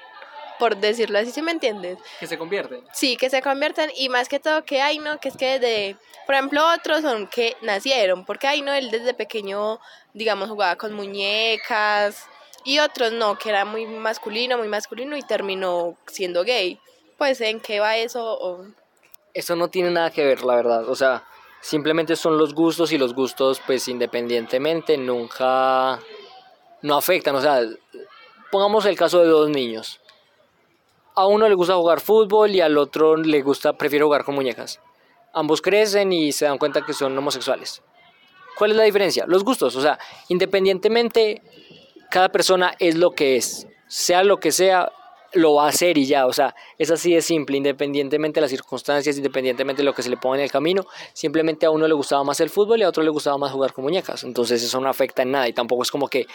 Por 0.63 0.77
decirlo 0.77 1.19
así, 1.19 1.33
¿sí 1.33 1.43
me 1.43 1.51
entiendes? 1.51 1.99
Que 2.21 2.29
se 2.29 2.39
convierten. 2.39 2.85
Sí, 2.93 3.17
que 3.17 3.29
se 3.31 3.43
convierten 3.43 3.91
y 3.97 4.09
más 4.09 4.29
que 4.29 4.39
todo 4.39 4.65
que 4.65 4.81
hay, 4.81 5.01
¿no? 5.01 5.19
Que 5.19 5.31
es 5.31 5.37
que 5.37 5.59
desde, 5.59 5.97
por 6.25 6.37
ejemplo, 6.37 6.63
otros 6.73 7.01
son 7.03 7.27
que 7.27 7.57
nacieron, 7.63 8.25
porque 8.25 8.47
hay, 8.47 8.63
¿no? 8.63 8.73
Él 8.73 8.93
desde 8.93 9.13
pequeño, 9.13 9.81
digamos, 10.15 10.49
jugaba 10.49 10.77
con 10.77 10.93
muñecas 10.93 12.29
y 12.65 12.79
otros 12.79 13.11
no, 13.11 13.37
que 13.39 13.49
era 13.49 13.65
muy 13.65 13.87
masculino, 13.87 14.57
muy 14.57 14.69
masculino 14.69 15.17
y 15.17 15.23
terminó 15.23 15.99
siendo 16.07 16.45
gay. 16.45 16.79
Pues, 17.19 17.41
¿en 17.41 17.59
qué 17.59 17.81
va 17.81 17.97
eso? 17.97 18.25
O, 18.25 18.65
eso 19.35 19.57
no 19.57 19.67
tiene 19.67 19.91
nada 19.91 20.13
que 20.13 20.25
ver, 20.25 20.45
la 20.45 20.55
verdad. 20.55 20.89
O 20.89 20.95
sea, 20.95 21.25
simplemente 21.61 22.15
son 22.15 22.39
los 22.39 22.55
gustos 22.55 22.93
y 22.93 22.99
los 22.99 23.15
gustos, 23.15 23.61
pues 23.67 23.89
independientemente, 23.89 24.97
nunca 24.97 25.99
no 26.83 26.97
afectan. 26.97 27.35
O 27.35 27.41
sea, 27.41 27.63
pongamos 28.53 28.87
el 28.87 28.97
caso 28.97 29.19
de 29.19 29.27
dos 29.27 29.49
niños. 29.49 29.99
A 31.15 31.27
uno 31.27 31.49
le 31.49 31.55
gusta 31.55 31.75
jugar 31.75 32.01
fútbol 32.01 32.51
y 32.53 32.61
al 32.61 32.79
otro 32.79 33.17
le 33.17 33.43
gusta, 33.43 33.75
prefiere 33.75 34.05
jugar 34.05 34.25
con 34.25 34.35
muñecas. 34.35 34.81
Ambos 35.35 35.61
crecen 35.61 36.13
y 36.13 36.33
se 36.33 36.47
dan 36.47 36.59
cuenta 36.59 36.85
que 36.85 36.93
son 36.93 37.17
homosexuales. 37.17 37.83
¿Cuál 38.57 38.71
es 38.71 38.77
la 38.77 38.85
diferencia? 38.85 39.25
Los 39.27 39.45
gustos. 39.45 39.77
O 39.77 39.83
sea, 39.83 39.99
independientemente, 40.29 41.43
cada 42.11 42.31
persona 42.31 42.75
es 42.79 42.97
lo 42.97 43.11
que 43.11 43.37
es. 43.37 43.67
Sea 43.89 44.25
lo 44.25 44.39
que 44.39 44.53
sea, 44.53 44.91
lo 45.35 45.55
va 45.55 45.67
a 45.67 45.69
hacer 45.69 45.97
y 45.99 46.07
ya, 46.07 46.27
o 46.27 46.33
sea, 46.33 46.55
es 46.79 46.91
así 46.91 47.15
de 47.15 47.23
simple, 47.23 47.57
independientemente 47.57 48.39
de 48.39 48.43
las 48.43 48.51
circunstancias, 48.51 49.17
independientemente 49.17 49.81
de 49.81 49.85
lo 49.85 49.95
que 49.95 50.03
se 50.03 50.11
le 50.11 50.17
ponga 50.17 50.37
en 50.37 50.45
el 50.45 50.51
camino, 50.51 50.87
simplemente 51.13 51.67
a 51.67 51.71
uno 51.71 51.89
le 51.89 51.95
gustaba 51.95 52.23
más 52.25 52.41
el 52.41 52.51
fútbol 52.51 52.81
y 52.81 52.83
a 52.83 52.89
otro 52.89 53.03
le 53.03 53.11
gustaba 53.11 53.39
más 53.39 53.53
jugar 53.53 53.73
con 53.73 53.85
muñecas, 53.85 54.25
entonces 54.25 54.63
eso 54.63 54.81
no 54.81 54.89
afecta 54.89 55.23
en 55.23 55.31
nada 55.33 55.49
y 55.49 55.53
tampoco 55.53 55.83
es 55.83 55.91
como 55.91 56.09
que 56.09 56.27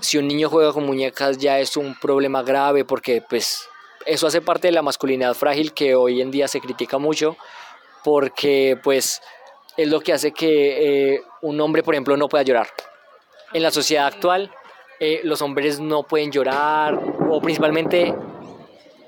si 0.00 0.18
un 0.18 0.28
niño 0.28 0.50
juega 0.50 0.72
con 0.72 0.84
muñecas 0.84 1.38
ya 1.38 1.58
es 1.58 1.76
un 1.76 1.98
problema 1.98 2.42
grave 2.42 2.84
porque 2.84 3.22
pues 3.26 3.68
eso 4.06 4.26
hace 4.26 4.40
parte 4.40 4.68
de 4.68 4.72
la 4.72 4.82
masculinidad 4.82 5.34
frágil 5.34 5.72
que 5.72 5.94
hoy 5.94 6.20
en 6.20 6.30
día 6.30 6.48
se 6.48 6.60
critica 6.60 6.98
mucho 6.98 7.36
porque 8.04 8.78
pues 8.82 9.20
es 9.76 9.88
lo 9.88 10.00
que 10.00 10.12
hace 10.12 10.32
que 10.32 11.14
eh, 11.14 11.22
un 11.42 11.60
hombre, 11.60 11.82
por 11.82 11.94
ejemplo, 11.94 12.16
no 12.16 12.28
pueda 12.28 12.44
llorar. 12.44 12.68
En 13.52 13.62
la 13.62 13.70
sociedad 13.70 14.06
actual, 14.06 14.50
eh, 15.00 15.20
los 15.24 15.42
hombres 15.42 15.80
no 15.80 16.04
pueden 16.04 16.30
llorar 16.30 16.98
o 17.28 17.40
principalmente, 17.40 18.14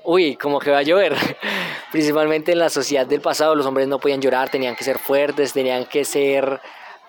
uy, 0.03 0.35
como 0.35 0.59
que 0.59 0.69
va 0.69 0.79
a 0.79 0.83
llover, 0.83 1.15
principalmente 1.91 2.51
en 2.51 2.59
la 2.59 2.69
sociedad 2.69 3.07
del 3.07 3.21
pasado 3.21 3.55
los 3.55 3.65
hombres 3.65 3.87
no 3.87 3.99
podían 3.99 4.21
llorar, 4.21 4.49
tenían 4.49 4.75
que 4.75 4.83
ser 4.83 4.99
fuertes, 4.99 5.53
tenían 5.53 5.85
que 5.85 6.05
ser 6.05 6.59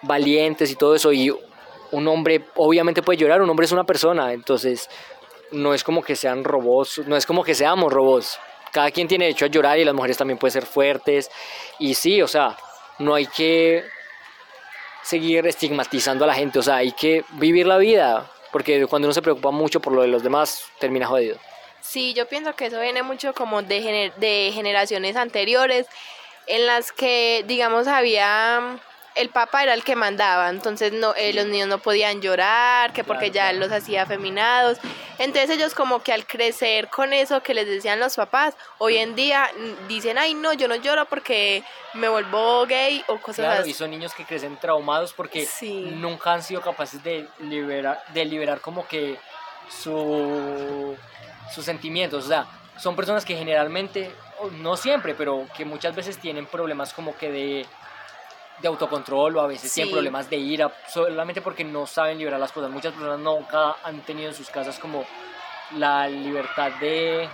valientes 0.03 0.71
y 0.71 0.77
todo 0.77 0.95
eso 0.95 1.13
y 1.13 1.31
un 1.91 2.09
hombre 2.09 2.45
obviamente 2.57 3.03
puede 3.03 3.19
llorar, 3.19 3.43
un 3.43 3.51
hombre 3.51 3.67
es 3.67 3.73
una 3.73 3.85
persona, 3.85 4.33
entonces 4.33 4.89
no 5.53 5.75
es 5.75 5.85
como 5.85 6.03
que 6.03 6.17
sean 6.17 6.45
robots, 6.45 7.03
no 7.07 7.17
es 7.17 7.27
como 7.27 7.45
que 7.45 7.55
seamos 7.55 7.93
robots. 7.93 8.39
Cada 8.73 8.91
quien 8.91 9.09
tiene 9.09 9.25
derecho 9.25 9.47
a 9.47 9.49
llorar 9.49 9.79
y 9.79 9.85
las 9.85 9.95
mujeres 9.95 10.17
también 10.17 10.39
pueden 10.39 10.53
ser 10.53 10.67
fuertes. 10.67 11.31
Y 11.79 11.95
sí, 11.95 12.23
o 12.23 12.29
sea, 12.29 12.57
no 12.99 13.15
hay 13.15 13.27
que 13.27 13.85
seguir 15.03 15.47
estigmatizando 15.47 16.25
a 16.25 16.29
la 16.29 16.35
gente, 16.35 16.59
o 16.59 16.63
sea, 16.63 16.77
hay 16.77 16.93
que 16.93 17.25
vivir 17.33 17.67
la 17.67 17.79
vida 17.79 18.31
porque 18.53 18.87
cuando 18.87 19.07
uno 19.07 19.15
se 19.15 19.23
preocupa 19.23 19.51
mucho 19.51 19.81
por 19.81 19.93
lo 19.93 20.03
de 20.03 20.09
los 20.09 20.23
demás, 20.23 20.67
termina 20.79 21.07
jodido. 21.07 21.39
Sí, 21.81 22.15
yo 22.15 22.29
pienso 22.29 22.55
que 22.55 22.67
eso 22.67 22.81
viene 22.81 23.03
mucho 23.03 23.33
como 23.33 23.63
de, 23.63 24.13
de 24.17 24.51
generaciones 24.53 25.17
anteriores, 25.17 25.87
en 26.47 26.67
las 26.67 26.93
que, 26.93 27.45
digamos, 27.47 27.87
había 27.87 28.79
el 29.15 29.29
papá 29.31 29.63
era 29.63 29.75
el 29.75 29.83
que 29.83 29.97
mandaba, 29.97 30.49
entonces 30.49 30.93
no, 30.93 31.15
eh, 31.15 31.33
los 31.33 31.47
niños 31.47 31.69
no 31.69 31.79
podían 31.79 32.21
llorar, 32.21 32.93
que 32.93 33.05
porque 33.05 33.31
ya 33.31 33.53
los 33.53 33.73
hacía 33.73 34.03
afeminados. 34.03 34.79
Entonces 35.19 35.51
ellos 35.51 35.75
como 35.75 36.03
que 36.03 36.13
al 36.13 36.27
crecer 36.27 36.89
con 36.89 37.13
eso 37.13 37.43
que 37.43 37.53
les 37.53 37.67
decían 37.67 38.01
los 38.01 38.17
papás, 38.17 38.55
hoy 38.79 38.97
en 38.97 39.15
día 39.15 39.51
dicen, 39.89 40.17
ay 40.17 40.35
no, 40.35 40.53
yo 40.53 40.69
no 40.69 40.77
lloro 40.77 41.05
porque 41.07 41.63
me 41.95 42.09
vuelvo 42.09 42.67
gay 42.67 43.05
o 43.09 43.19
cosas 43.19 43.45
claro, 43.45 43.61
así. 43.63 43.71
Y 43.71 43.75
son 43.75 43.91
niños 43.91 44.15
que 44.15 44.25
crecen 44.25 44.57
traumados 44.57 45.13
porque 45.13 45.47
nunca 45.97 46.33
han 46.33 46.43
sido 46.43 46.61
capaces 46.61 47.03
de 47.03 47.29
liberar, 47.41 48.03
de 48.15 48.25
liberar 48.25 48.61
como 48.61 48.87
que 48.87 49.19
su, 49.69 50.97
sus 51.53 51.65
sentimientos. 51.65 52.25
O 52.25 52.29
sea, 52.29 52.47
son 52.79 52.97
personas 52.97 53.25
que 53.25 53.37
generalmente, 53.37 54.11
no 54.61 54.77
siempre, 54.77 55.15
pero 55.15 55.47
que 55.57 55.65
muchas 55.65 55.95
veces 55.95 56.19
tienen 56.19 56.47
problemas 56.47 56.95
como 56.95 57.17
que 57.17 57.31
de 57.31 57.67
de 58.61 58.69
autocontrol 58.69 59.37
o 59.37 59.41
a 59.41 59.47
veces 59.47 59.73
tienen 59.73 59.93
problemas 59.93 60.29
de 60.29 60.37
ira 60.37 60.73
solamente 60.89 61.41
porque 61.41 61.65
no 61.65 61.87
saben 61.87 62.19
liberar 62.19 62.39
las 62.39 62.53
cosas. 62.53 62.71
Muchas 62.71 62.93
personas 62.93 63.19
nunca 63.19 63.77
han 63.83 64.01
tenido 64.03 64.29
en 64.29 64.35
sus 64.35 64.51
casas 64.51 64.79
como 64.79 65.05
la 65.77 66.09
libertad 66.09 66.73
de, 66.81 67.29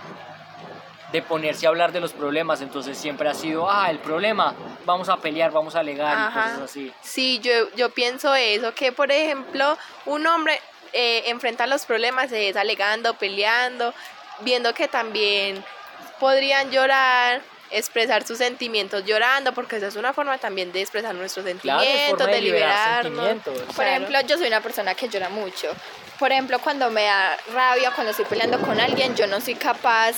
de 1.11 1.21
ponerse 1.21 1.65
a 1.65 1.69
hablar 1.69 1.91
de 1.91 1.99
los 1.99 2.13
problemas, 2.13 2.61
entonces 2.61 2.97
siempre 2.97 3.27
ha 3.27 3.33
sido, 3.33 3.69
ah, 3.69 3.89
el 3.89 3.99
problema, 3.99 4.53
vamos 4.85 5.09
a 5.09 5.17
pelear, 5.17 5.51
vamos 5.51 5.75
a 5.75 5.79
alegar 5.79 6.17
y 6.17 6.21
Ajá. 6.21 6.43
cosas 6.43 6.61
así. 6.61 6.93
Sí, 7.01 7.39
yo, 7.39 7.71
yo 7.75 7.89
pienso 7.89 8.33
eso, 8.35 8.73
que 8.73 8.91
por 8.91 9.11
ejemplo 9.11 9.77
un 10.05 10.27
hombre 10.27 10.59
eh, 10.93 11.23
enfrenta 11.27 11.67
los 11.67 11.85
problemas 11.85 12.31
es 12.31 12.55
alegando, 12.55 13.15
peleando, 13.15 13.93
viendo 14.41 14.73
que 14.73 14.87
también 14.87 15.63
podrían 16.19 16.71
llorar, 16.71 17.41
expresar 17.71 18.25
sus 18.25 18.37
sentimientos 18.37 19.03
llorando, 19.05 19.53
porque 19.53 19.77
esa 19.77 19.87
es 19.87 19.95
una 19.95 20.13
forma 20.13 20.37
también 20.37 20.71
de 20.71 20.81
expresar 20.81 21.13
nuestros 21.15 21.45
Claro, 21.61 21.79
sentimientos, 21.81 22.27
de 22.27 22.33
de 22.33 22.41
liberar 22.41 23.03
liberarnos. 23.05 23.25
sentimientos. 23.25 23.61
Por 23.67 23.75
Claro. 23.75 23.89
ejemplo, 23.91 24.21
yo 24.21 24.37
soy 24.37 24.47
una 24.47 24.61
persona 24.61 24.95
que 24.95 25.09
llora 25.09 25.29
mucho. 25.29 25.71
Por 26.19 26.31
ejemplo, 26.31 26.59
cuando 26.59 26.89
me 26.89 27.03
da 27.05 27.37
rabia, 27.53 27.91
cuando 27.91 28.11
estoy 28.11 28.25
peleando 28.25 28.59
con 28.61 28.79
alguien, 28.79 29.15
yo 29.15 29.27
no 29.27 29.39
soy 29.39 29.55
capaz 29.55 30.15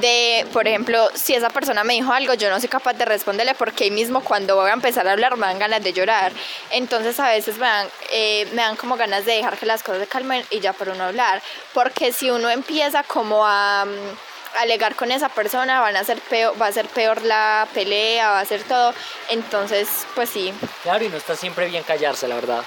de, 0.00 0.46
por 0.52 0.66
ejemplo, 0.68 1.08
si 1.14 1.34
esa 1.34 1.50
persona 1.50 1.82
me 1.84 1.94
dijo 1.94 2.12
algo, 2.12 2.34
yo 2.34 2.48
no 2.50 2.60
soy 2.60 2.68
capaz 2.68 2.94
de 2.94 3.04
responderle 3.04 3.54
porque 3.54 3.84
ahí 3.84 3.90
mismo 3.90 4.22
cuando 4.22 4.54
voy 4.56 4.70
a 4.70 4.72
empezar 4.72 5.06
a 5.08 5.12
hablar 5.12 5.36
me 5.36 5.46
dan 5.46 5.58
ganas 5.58 5.82
de 5.82 5.92
llorar. 5.92 6.32
Entonces 6.70 7.18
a 7.20 7.28
veces 7.28 7.56
me 7.58 7.66
dan, 7.66 7.88
eh, 8.12 8.46
me 8.52 8.62
dan 8.62 8.76
como 8.76 8.96
ganas 8.96 9.24
de 9.24 9.32
dejar 9.32 9.56
que 9.58 9.66
las 9.66 9.82
cosas 9.82 10.00
se 10.02 10.06
calmen 10.06 10.44
y 10.50 10.60
ya 10.60 10.72
por 10.72 10.88
uno 10.88 11.04
hablar. 11.04 11.42
Porque 11.74 12.12
si 12.12 12.30
uno 12.30 12.50
empieza 12.50 13.02
como 13.02 13.44
a... 13.46 13.84
mm, 13.84 14.29
alegar 14.58 14.94
con 14.96 15.12
esa 15.12 15.28
persona 15.28 15.80
van 15.80 15.96
a 15.96 16.04
ser 16.04 16.18
peor, 16.18 16.60
va 16.60 16.66
a 16.66 16.72
ser 16.72 16.86
peor 16.86 17.22
la 17.22 17.66
pelea, 17.74 18.30
va 18.30 18.40
a 18.40 18.44
ser 18.44 18.62
todo. 18.64 18.94
Entonces, 19.28 19.88
pues 20.14 20.30
sí, 20.30 20.52
Claro, 20.82 21.04
y 21.04 21.08
no 21.08 21.16
está 21.16 21.36
siempre 21.36 21.66
bien 21.68 21.82
callarse, 21.82 22.26
la 22.28 22.34
verdad. 22.34 22.62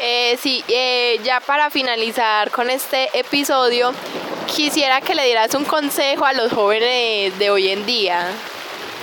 Eh, 0.00 0.38
sí, 0.40 0.64
eh, 0.68 1.18
ya 1.22 1.40
para 1.40 1.70
finalizar 1.70 2.50
con 2.50 2.70
este 2.70 3.08
episodio, 3.18 3.92
quisiera 4.46 5.00
que 5.00 5.14
le 5.14 5.24
dieras 5.24 5.54
un 5.54 5.64
consejo 5.64 6.24
a 6.24 6.32
los 6.32 6.52
jóvenes 6.52 7.38
de 7.38 7.50
hoy 7.50 7.70
en 7.70 7.84
día. 7.86 8.26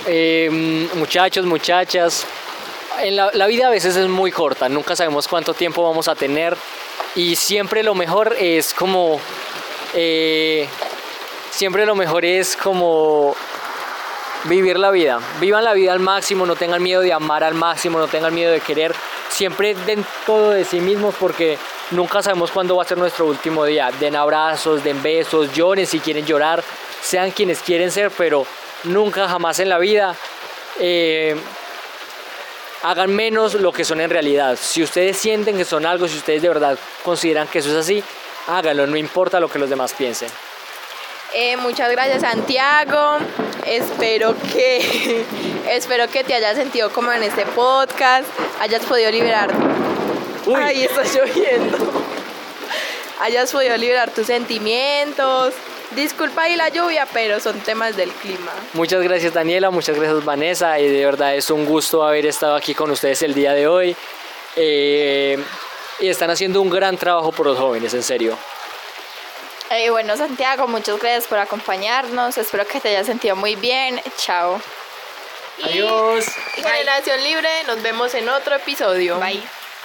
Eh, 0.06 0.88
muchachos, 0.94 1.44
muchachas, 1.46 2.26
en 3.00 3.16
la, 3.16 3.30
la 3.32 3.46
vida 3.46 3.66
a 3.66 3.70
veces 3.70 3.96
es 3.96 4.08
muy 4.08 4.30
corta, 4.30 4.68
nunca 4.68 4.96
sabemos 4.96 5.28
cuánto 5.28 5.52
tiempo 5.52 5.82
vamos 5.82 6.08
a 6.08 6.14
tener 6.14 6.56
y 7.16 7.34
siempre 7.34 7.82
lo 7.82 7.94
mejor 7.94 8.36
es 8.38 8.74
como, 8.74 9.20
eh, 9.94 10.68
siempre 11.56 11.86
lo 11.86 11.94
mejor 11.94 12.26
es 12.26 12.54
como 12.54 13.34
vivir 14.44 14.78
la 14.78 14.90
vida, 14.90 15.20
vivan 15.40 15.64
la 15.64 15.72
vida 15.72 15.94
al 15.94 16.00
máximo, 16.00 16.44
no 16.44 16.54
tengan 16.54 16.82
miedo 16.82 17.00
de 17.00 17.14
amar 17.14 17.42
al 17.42 17.54
máximo, 17.54 17.98
no 17.98 18.08
tengan 18.08 18.34
miedo 18.34 18.52
de 18.52 18.60
querer, 18.60 18.94
siempre 19.30 19.74
den 19.74 20.04
todo 20.26 20.50
de 20.50 20.66
sí 20.66 20.80
mismos 20.80 21.14
porque 21.18 21.56
nunca 21.92 22.22
sabemos 22.22 22.50
cuándo 22.50 22.76
va 22.76 22.82
a 22.82 22.86
ser 22.86 22.98
nuestro 22.98 23.24
último 23.24 23.64
día, 23.64 23.90
den 23.98 24.16
abrazos, 24.16 24.84
den 24.84 25.02
besos, 25.02 25.50
lloren 25.54 25.86
si 25.86 25.98
quieren 25.98 26.26
llorar, 26.26 26.62
sean 27.00 27.30
quienes 27.30 27.60
quieren 27.60 27.90
ser, 27.90 28.10
pero 28.10 28.46
nunca 28.84 29.26
jamás 29.26 29.58
en 29.58 29.70
la 29.70 29.78
vida 29.78 30.14
eh, 30.78 31.36
hagan 32.82 33.16
menos 33.16 33.54
lo 33.54 33.72
que 33.72 33.86
son 33.86 34.02
en 34.02 34.10
realidad. 34.10 34.58
Si 34.60 34.82
ustedes 34.82 35.16
sienten 35.16 35.56
que 35.56 35.64
son 35.64 35.86
algo, 35.86 36.06
si 36.06 36.18
ustedes 36.18 36.42
de 36.42 36.48
verdad 36.48 36.78
consideran 37.02 37.48
que 37.48 37.60
eso 37.60 37.70
es 37.70 37.76
así, 37.76 38.04
háganlo, 38.46 38.86
no 38.86 38.98
importa 38.98 39.40
lo 39.40 39.48
que 39.48 39.58
los 39.58 39.70
demás 39.70 39.94
piensen. 39.94 40.28
Eh, 41.34 41.56
muchas 41.56 41.90
gracias 41.90 42.22
Santiago. 42.22 43.18
Espero 43.66 44.34
que 44.52 45.24
espero 45.70 46.08
que 46.08 46.24
te 46.24 46.34
hayas 46.34 46.56
sentido 46.56 46.90
como 46.90 47.12
en 47.12 47.22
este 47.22 47.44
podcast, 47.46 48.26
hayas 48.60 48.84
podido 48.84 49.10
liberar. 49.10 49.50
Uy. 50.46 50.54
Ay, 50.56 50.84
está 50.84 51.02
lloviendo. 51.02 52.04
hayas 53.20 53.50
podido 53.52 53.76
liberar 53.76 54.10
tus 54.10 54.26
sentimientos. 54.26 55.54
Disculpa 55.92 56.42
ahí 56.42 56.56
la 56.56 56.68
lluvia, 56.68 57.06
pero 57.12 57.40
son 57.40 57.58
temas 57.60 57.96
del 57.96 58.10
clima. 58.10 58.52
Muchas 58.72 59.02
gracias 59.02 59.32
Daniela, 59.32 59.70
muchas 59.70 59.96
gracias 59.96 60.24
Vanessa, 60.24 60.78
y 60.80 60.88
de 60.88 61.04
verdad 61.04 61.36
es 61.36 61.48
un 61.50 61.64
gusto 61.64 62.02
haber 62.04 62.26
estado 62.26 62.56
aquí 62.56 62.74
con 62.74 62.90
ustedes 62.90 63.22
el 63.22 63.34
día 63.34 63.52
de 63.52 63.68
hoy. 63.68 63.96
Eh, 64.56 65.38
y 66.00 66.08
están 66.08 66.30
haciendo 66.30 66.60
un 66.60 66.70
gran 66.70 66.96
trabajo 66.96 67.32
por 67.32 67.46
los 67.46 67.58
jóvenes, 67.58 67.94
en 67.94 68.02
serio. 68.02 68.36
Eh, 69.70 69.90
bueno, 69.90 70.16
Santiago, 70.16 70.68
muchas 70.68 70.98
gracias 70.98 71.26
por 71.26 71.38
acompañarnos. 71.38 72.38
Espero 72.38 72.66
que 72.66 72.80
te 72.80 72.88
hayas 72.90 73.06
sentido 73.06 73.36
muy 73.36 73.56
bien. 73.56 74.00
Chao. 74.16 74.60
Adiós. 75.64 76.26
Generación 76.54 77.22
Libre, 77.24 77.48
nos 77.66 77.82
vemos 77.82 78.14
en 78.14 78.28
otro 78.28 78.56
episodio. 78.56 79.18
Bye. 79.18 79.42